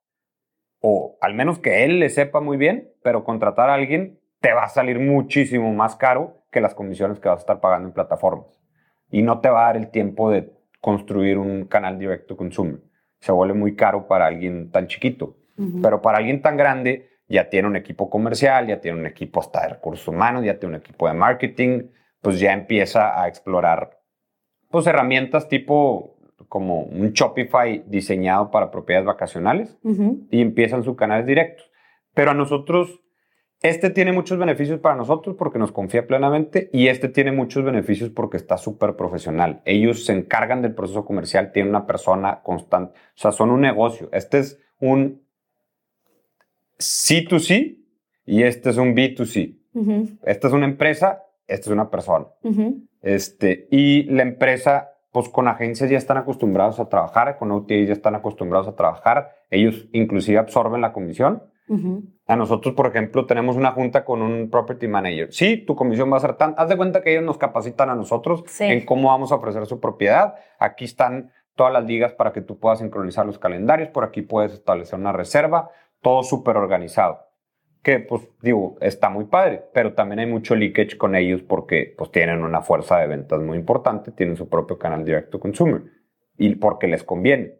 o 0.88 1.18
al 1.20 1.34
menos 1.34 1.58
que 1.58 1.84
él 1.84 2.00
le 2.00 2.12
sepa 2.12 2.42
muy 2.42 2.58
bien, 2.58 2.92
pero 3.02 3.24
contratar 3.24 3.72
a 3.72 3.74
alguien 3.74 4.20
te 4.40 4.54
va 4.54 4.66
a 4.66 4.70
salir 4.70 5.00
muchísimo 5.00 5.74
más 5.74 5.96
caro 5.96 6.44
que 6.52 6.62
las 6.62 6.76
comisiones 6.76 7.20
que 7.20 7.28
vas 7.28 7.38
a 7.38 7.40
estar 7.40 7.60
pagando 7.60 7.88
en 7.88 7.94
plataformas. 7.96 8.62
Y 9.10 9.24
no 9.24 9.42
te 9.42 9.50
va 9.50 9.64
a 9.64 9.66
dar 9.66 9.78
el 9.78 9.90
tiempo 9.90 10.30
de 10.30 10.54
construir 10.82 11.40
un 11.40 11.66
canal 11.66 11.98
directo 11.98 12.38
consumer. 12.38 12.82
Se 13.20 13.32
vuelve 13.32 13.56
muy 13.56 13.76
caro 13.76 14.08
para 14.08 14.28
alguien 14.28 14.70
tan 14.70 14.86
chiquito. 14.86 15.38
Pero 15.82 16.04
para 16.04 16.20
alguien 16.20 16.44
tan 16.44 16.56
grande, 16.56 17.10
ya 17.28 17.50
tiene 17.50 17.68
un 17.68 17.78
equipo 17.78 18.08
comercial, 18.08 18.68
ya 18.68 18.80
tiene 18.80 19.00
un 19.00 19.08
equipo 19.08 19.40
hasta 19.40 19.64
de 19.64 19.70
recursos 19.70 20.08
humanos, 20.08 20.46
ya 20.46 20.60
tiene 20.60 20.76
un 20.76 20.82
equipo 20.82 21.08
de 21.08 21.16
marketing, 21.16 21.88
pues 22.22 22.40
ya 22.40 22.54
empieza 22.54 23.20
a 23.20 23.28
explorar 23.28 23.98
pues 24.70 24.88
herramientas 24.88 25.48
tipo 25.48 26.15
como 26.48 26.84
un 26.84 27.12
Shopify 27.12 27.84
diseñado 27.88 28.52
para 28.52 28.72
propiedades 28.72 29.06
vacacionales 29.08 29.78
y 30.32 30.42
empiezan 30.42 30.84
sus 30.84 30.96
canales 30.96 31.26
directos. 31.26 31.70
Pero 32.14 32.32
a 32.32 32.34
nosotros, 32.34 33.02
este 33.62 33.90
tiene 33.90 34.12
muchos 34.12 34.38
beneficios 34.38 34.80
para 34.80 34.96
nosotros 34.96 35.36
porque 35.38 35.60
nos 35.60 35.72
confía 35.72 36.06
plenamente 36.08 36.70
y 36.72 36.88
este 36.88 37.10
tiene 37.10 37.32
muchos 37.32 37.64
beneficios 37.64 38.10
porque 38.10 38.38
está 38.38 38.58
súper 38.58 38.96
profesional. 38.96 39.62
Ellos 39.66 40.06
se 40.06 40.14
encargan 40.14 40.62
del 40.62 40.76
proceso 40.76 41.04
comercial, 41.06 41.52
tienen 41.52 41.70
una 41.72 41.86
persona 41.88 42.42
constante, 42.44 42.94
o 42.94 43.18
sea, 43.18 43.32
son 43.32 43.50
un 43.52 43.62
negocio. 43.62 44.10
Este 44.12 44.40
es 44.40 44.60
un 44.80 45.22
C2C 46.78 47.78
y 48.26 48.44
este 48.44 48.70
es 48.70 48.78
un 48.78 48.96
B2C. 48.96 49.58
ujú, 49.74 50.10
Esta 50.24 50.48
es 50.48 50.54
una 50.54 50.66
empresa, 50.66 51.24
esta 51.48 51.70
es 51.70 51.74
una 51.74 51.90
persona. 51.90 52.26
Este, 53.02 53.68
y 53.72 54.04
la 54.04 54.24
empresa, 54.24 54.90
pues 55.16 55.30
con 55.30 55.48
agencias 55.48 55.90
ya 55.90 55.98
están 55.98 56.18
acostumbrados 56.18 56.78
a 56.82 56.90
trabajar, 56.90 57.38
con 57.38 57.50
OTAs 57.54 57.88
ya 57.88 57.94
están 57.94 58.16
acostumbrados 58.16 58.68
a 58.68 58.76
trabajar. 58.76 59.30
Ellos 59.50 59.88
inclusive 59.94 60.38
absorben 60.38 60.82
la 60.82 60.92
comisión. 60.92 61.42
A 62.28 62.36
nosotros, 62.36 62.76
por 62.76 62.88
ejemplo, 62.88 63.26
tenemos 63.26 63.56
una 63.56 63.72
junta 63.72 64.04
con 64.04 64.22
un 64.22 64.50
property 64.50 64.90
manager. 64.90 65.32
Sí, 65.32 65.64
tu 65.66 65.74
comisión 65.74 66.12
va 66.12 66.18
a 66.18 66.20
ser 66.20 66.34
tan... 66.34 66.54
Haz 66.58 66.68
de 66.68 66.76
cuenta 66.76 67.02
que 67.02 67.14
ellos 67.14 67.24
nos 67.24 67.38
capacitan 67.38 67.90
a 67.90 67.96
nosotros 67.96 68.44
Sí. 68.48 68.66
en 68.66 68.86
cómo 68.86 69.08
vamos 69.08 69.32
a 69.32 69.36
ofrecer 69.36 69.66
su 69.68 69.80
propiedad. 69.80 70.36
Aquí 70.60 70.84
están 70.84 71.32
todas 71.56 71.72
las 71.72 71.86
ligas 71.86 72.12
para 72.12 72.34
que 72.34 72.42
tú 72.42 72.60
puedas 72.60 72.80
sincronizar 72.80 73.26
los 73.26 73.40
calendarios. 73.40 73.88
Por 73.88 74.04
aquí 74.04 74.22
puedes 74.22 74.52
establecer 74.52 75.00
una 75.00 75.14
reserva. 75.14 75.70
Todo 76.02 76.24
súper 76.24 76.58
organizado. 76.58 77.22
Que, 77.86 78.00
pues, 78.00 78.24
digo, 78.42 78.78
está 78.82 79.12
muy 79.12 79.26
padre. 79.26 79.62
Pero 79.72 79.94
también 79.94 80.18
hay 80.18 80.26
mucho 80.26 80.56
leakage 80.56 80.98
con 80.98 81.16
ellos 81.16 81.44
porque, 81.44 81.94
pues, 81.96 82.12
tienen 82.12 82.44
una 82.44 82.64
fuerza 82.64 82.98
de 82.98 83.06
ventas 83.06 83.40
muy 83.42 83.60
importante. 83.60 84.12
Tienen 84.12 84.36
su 84.38 84.50
propio 84.50 84.80
canal 84.80 85.06
directo 85.06 85.40
consumer. 85.40 85.84
Y 86.36 86.56
porque 86.56 86.88
les 86.88 87.04
conviene. 87.04 87.60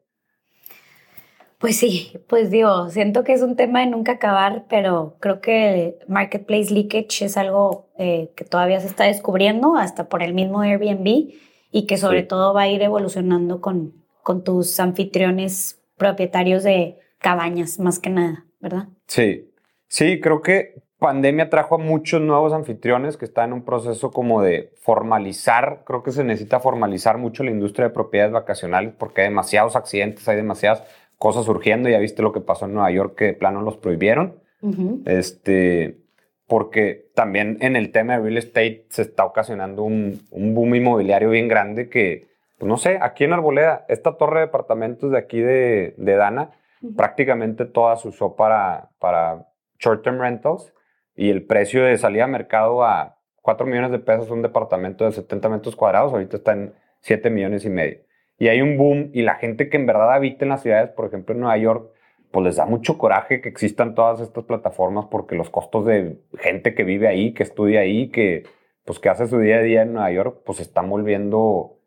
Pues 1.60 1.78
sí, 1.78 2.12
pues 2.28 2.50
digo, 2.50 2.90
siento 2.90 3.24
que 3.24 3.34
es 3.34 3.42
un 3.44 3.56
tema 3.56 3.82
de 3.82 3.86
nunca 3.88 4.14
acabar, 4.14 4.66
pero 4.68 5.16
creo 5.20 5.42
que 5.42 6.00
Marketplace 6.08 6.74
Leakage 6.74 7.26
es 7.26 7.38
algo 7.38 7.92
eh, 7.98 8.32
que 8.36 8.44
todavía 8.46 8.80
se 8.80 8.88
está 8.88 9.06
descubriendo, 9.06 9.76
hasta 9.76 10.10
por 10.10 10.22
el 10.22 10.34
mismo 10.34 10.62
Airbnb, 10.62 11.34
y 11.72 11.86
que 11.88 11.98
sobre 11.98 12.22
Sí. 12.22 12.28
todo 12.28 12.54
va 12.54 12.64
a 12.64 12.68
ir 12.68 12.82
evolucionando 12.82 13.62
con, 13.62 13.94
con 14.22 14.44
tus 14.44 14.80
anfitriones 14.80 15.82
propietarios 15.98 16.64
de 16.64 16.98
cabañas, 17.20 17.80
más 17.80 18.00
que 18.00 18.10
nada, 18.10 18.46
¿verdad? 18.60 18.90
Sí, 19.08 19.50
sí, 19.88 20.20
creo 20.20 20.42
que 20.42 20.76
pandemia 21.00 21.50
trajo 21.50 21.76
a 21.76 21.78
muchos 21.78 22.22
nuevos 22.22 22.54
anfitriones 22.54 23.18
que 23.18 23.26
están 23.26 23.50
en 23.50 23.54
un 23.54 23.66
proceso 23.66 24.12
como 24.12 24.42
de 24.42 24.72
formalizar, 24.82 25.84
creo 25.86 26.04
que 26.04 26.12
se 26.12 26.24
necesita 26.24 26.60
formalizar 26.60 27.18
mucho 27.18 27.44
la 27.44 27.52
industria 27.52 27.88
de 27.88 27.94
propiedades 27.94 28.34
vacacionales 28.34 28.94
porque 28.98 29.22
hay 29.22 29.28
demasiados 29.28 29.76
accidentes, 29.76 30.28
hay 30.28 30.38
demasiadas 30.38 30.84
cosas 31.18 31.46
surgiendo, 31.46 31.90
ya 31.90 32.00
viste 32.00 32.22
lo 32.22 32.32
que 32.32 32.42
pasó 32.42 32.66
en 32.66 32.74
Nueva 32.74 32.92
York 32.92 33.16
que 33.18 33.26
de 33.26 33.34
plano 33.34 33.62
los 33.62 33.78
prohibieron, 33.78 34.42
Ujú, 34.62 35.04
este, 35.06 36.00
porque 36.48 37.12
también 37.14 37.58
en 37.62 37.76
el 37.76 37.92
tema 37.92 38.14
de 38.14 38.24
real 38.24 38.38
estate 38.38 38.86
se 38.90 39.04
está 39.04 39.26
ocasionando 39.26 39.84
un, 39.84 40.22
un 40.32 40.56
boom 40.56 40.76
inmobiliario 40.76 41.30
bien 41.30 41.48
grande 41.48 41.90
que, 41.90 42.30
pues 42.58 42.68
no 42.68 42.78
sé, 42.78 42.98
aquí 43.02 43.26
en 43.26 43.34
Arboleda, 43.34 43.86
esta 43.90 44.18
torre 44.18 44.40
de 44.40 44.46
departamentos 44.48 45.12
de 45.12 45.18
aquí 45.18 45.40
de, 45.40 45.94
de 45.98 46.16
Dana, 46.16 46.52
ujú. 46.82 46.96
prácticamente 46.96 47.66
toda 47.66 47.98
se 47.98 48.08
usó 48.08 48.36
para, 48.36 48.90
para 49.00 49.46
short-term 49.80 50.20
rentals 50.20 50.74
y 51.16 51.30
el 51.30 51.46
precio 51.46 51.84
de 51.84 51.98
salida 51.98 52.26
a 52.26 52.28
mercado 52.28 52.84
a 52.84 53.18
4 53.42 53.66
millones 53.66 53.92
de 53.92 54.00
pesos 54.00 54.32
un 54.32 54.42
departamento 54.42 55.06
de 55.06 55.12
70 55.12 55.50
metros 55.50 55.76
cuadrados, 55.76 56.12
ahorita 56.12 56.38
está 56.38 56.54
en 56.54 56.74
7 57.02 57.30
millones 57.30 57.64
y 57.66 57.70
medio. 57.70 58.00
Y 58.38 58.48
hay 58.48 58.62
un 58.62 58.78
boom 58.78 59.12
y 59.14 59.22
la 59.22 59.36
gente 59.36 59.70
que 59.70 59.78
en 59.78 59.86
verdad 59.86 60.14
habita 60.14 60.44
en 60.46 60.50
las 60.50 60.62
ciudades, 60.62 60.90
por 60.90 61.06
ejemplo 61.06 61.34
en 61.34 61.42
Nueva 61.42 61.58
York, 61.58 61.92
pues 62.32 62.44
les 62.44 62.56
da 62.58 62.66
mucho 62.66 62.98
coraje 62.98 63.40
que 63.40 63.48
existan 63.48 63.96
todas 63.96 64.20
estas 64.20 64.44
plataformas 64.44 65.06
porque 65.06 65.36
los 65.36 65.50
costos 65.50 65.86
de 65.86 66.20
gente 66.38 66.74
que 66.74 66.84
vive 66.84 67.08
ahí, 67.08 67.34
que 67.34 67.44
estudia 67.44 67.82
ahí, 67.82 68.10
que 68.10 68.44
pues 68.84 69.00
que 69.00 69.10
hace 69.10 69.28
su 69.28 69.40
día 69.40 69.58
a 69.58 69.62
día 69.62 69.84
en 69.84 69.94
Nueva 69.94 70.12
York, 70.12 70.42
pues 70.46 70.60
están 70.60 70.90
volviendo 70.90 71.78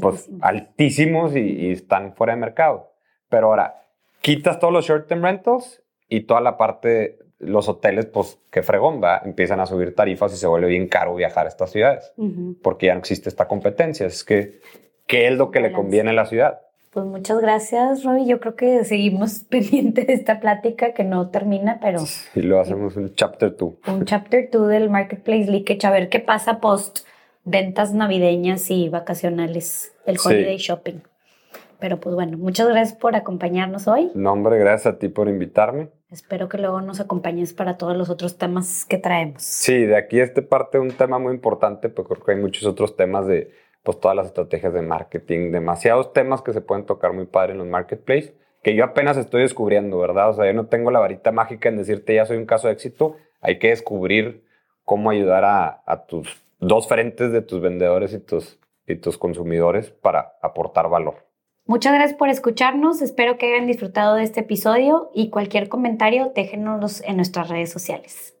pues, 0.00 0.28
Altísimo. 0.40 0.40
altísimos 0.42 1.36
y, 1.36 1.40
y 1.40 1.72
están 1.72 2.14
fuera 2.14 2.34
de 2.34 2.40
mercado. 2.40 2.92
Pero 3.28 3.46
ahora, 3.46 3.86
quitas 4.20 4.58
todos 4.58 4.72
los 4.72 4.86
short-term 4.86 5.22
rentals 5.22 5.79
y 6.10 6.22
toda 6.22 6.42
la 6.42 6.58
parte, 6.58 7.18
los 7.38 7.68
hoteles, 7.68 8.04
pues 8.04 8.38
qué 8.50 8.62
fregón, 8.62 9.00
va, 9.02 9.22
empiezan 9.24 9.60
a 9.60 9.66
subir 9.66 9.94
tarifas 9.94 10.34
y 10.34 10.36
se 10.36 10.46
vuelve 10.46 10.66
bien 10.66 10.88
caro 10.88 11.14
viajar 11.14 11.46
a 11.46 11.48
estas 11.48 11.70
ciudades, 11.70 12.12
porque 12.62 12.86
ya 12.86 12.94
no 12.94 13.00
existe 13.00 13.30
esta 13.30 13.48
competencia. 13.48 14.06
Es 14.06 14.24
que, 14.24 14.60
¿qué 15.06 15.28
es 15.28 15.34
lo 15.34 15.50
que 15.50 15.60
le 15.60 15.72
conviene 15.72 16.10
a 16.10 16.12
la 16.12 16.26
ciudad? 16.26 16.60
Pues 16.92 17.06
muchas 17.06 17.40
gracias, 17.40 18.02
Robbie. 18.02 18.26
Yo 18.26 18.40
creo 18.40 18.56
que 18.56 18.84
seguimos 18.84 19.44
pendiente 19.48 20.04
de 20.04 20.12
esta 20.12 20.40
plática 20.40 20.92
que 20.92 21.04
no 21.04 21.30
termina, 21.30 21.78
pero... 21.80 22.00
Y 22.34 22.42
lo 22.42 22.60
hacemos 22.60 22.96
un 22.96 23.14
chapter 23.14 23.56
2. 23.56 23.74
Un 23.86 24.04
chapter 24.04 24.50
2 24.50 24.68
del 24.68 24.90
Marketplace 24.90 25.48
Leakage, 25.48 25.86
a 25.86 25.90
ver 25.90 26.08
qué 26.08 26.18
pasa 26.18 26.60
post 26.60 27.06
ventas 27.44 27.94
navideñas 27.94 28.70
y 28.70 28.88
vacacionales, 28.88 29.92
el 30.04 30.18
holiday 30.22 30.56
shopping. 30.56 31.00
Pero 31.80 31.98
pues 31.98 32.14
bueno, 32.14 32.36
muchas 32.36 32.68
gracias 32.68 32.96
por 32.96 33.16
acompañarnos 33.16 33.88
hoy. 33.88 34.10
No, 34.14 34.32
hombre, 34.32 34.58
gracias 34.58 34.94
a 34.94 34.98
ti 34.98 35.08
por 35.08 35.28
invitarme. 35.28 35.88
Espero 36.10 36.48
que 36.48 36.58
luego 36.58 36.80
nos 36.80 37.00
acompañes 37.00 37.54
para 37.54 37.78
todos 37.78 37.96
los 37.96 38.10
otros 38.10 38.36
temas 38.36 38.84
que 38.84 38.98
traemos. 38.98 39.42
Sí, 39.42 39.86
de 39.86 39.96
aquí 39.96 40.20
este 40.20 40.42
parte 40.42 40.78
un 40.78 40.90
tema 40.90 41.18
muy 41.18 41.32
importante, 41.32 41.88
porque 41.88 42.14
creo 42.14 42.26
que 42.26 42.32
hay 42.32 42.38
muchos 42.38 42.64
otros 42.66 42.96
temas 42.96 43.26
de 43.26 43.52
pues 43.82 43.98
todas 43.98 44.16
las 44.16 44.26
estrategias 44.26 44.74
de 44.74 44.82
marketing, 44.82 45.52
demasiados 45.52 46.12
temas 46.12 46.42
que 46.42 46.52
se 46.52 46.60
pueden 46.60 46.84
tocar 46.84 47.12
muy 47.14 47.26
padre 47.26 47.52
en 47.52 47.58
los 47.58 47.66
marketplaces, 47.66 48.34
que 48.62 48.74
yo 48.74 48.84
apenas 48.84 49.16
estoy 49.16 49.42
descubriendo, 49.42 49.98
¿verdad? 49.98 50.28
O 50.28 50.34
sea, 50.34 50.46
yo 50.46 50.52
no 50.52 50.66
tengo 50.66 50.90
la 50.90 50.98
varita 50.98 51.32
mágica 51.32 51.70
en 51.70 51.78
decirte 51.78 52.14
ya 52.14 52.26
soy 52.26 52.36
un 52.36 52.44
caso 52.44 52.66
de 52.66 52.74
éxito, 52.74 53.16
hay 53.40 53.58
que 53.58 53.68
descubrir 53.68 54.44
cómo 54.84 55.10
ayudar 55.10 55.44
a, 55.44 55.82
a 55.86 56.04
tus 56.04 56.42
dos 56.58 56.88
frentes 56.88 57.32
de 57.32 57.40
tus 57.40 57.62
vendedores 57.62 58.12
y 58.12 58.18
tus, 58.18 58.58
y 58.86 58.96
tus 58.96 59.16
consumidores 59.16 59.90
para 59.90 60.34
aportar 60.42 60.90
valor. 60.90 61.29
Muchas 61.70 61.92
gracias 61.92 62.18
por 62.18 62.28
escucharnos, 62.28 63.00
espero 63.00 63.38
que 63.38 63.46
hayan 63.46 63.68
disfrutado 63.68 64.16
de 64.16 64.24
este 64.24 64.40
episodio 64.40 65.12
y 65.14 65.30
cualquier 65.30 65.68
comentario 65.68 66.32
déjenos 66.34 67.00
en 67.02 67.14
nuestras 67.14 67.48
redes 67.48 67.70
sociales. 67.70 68.34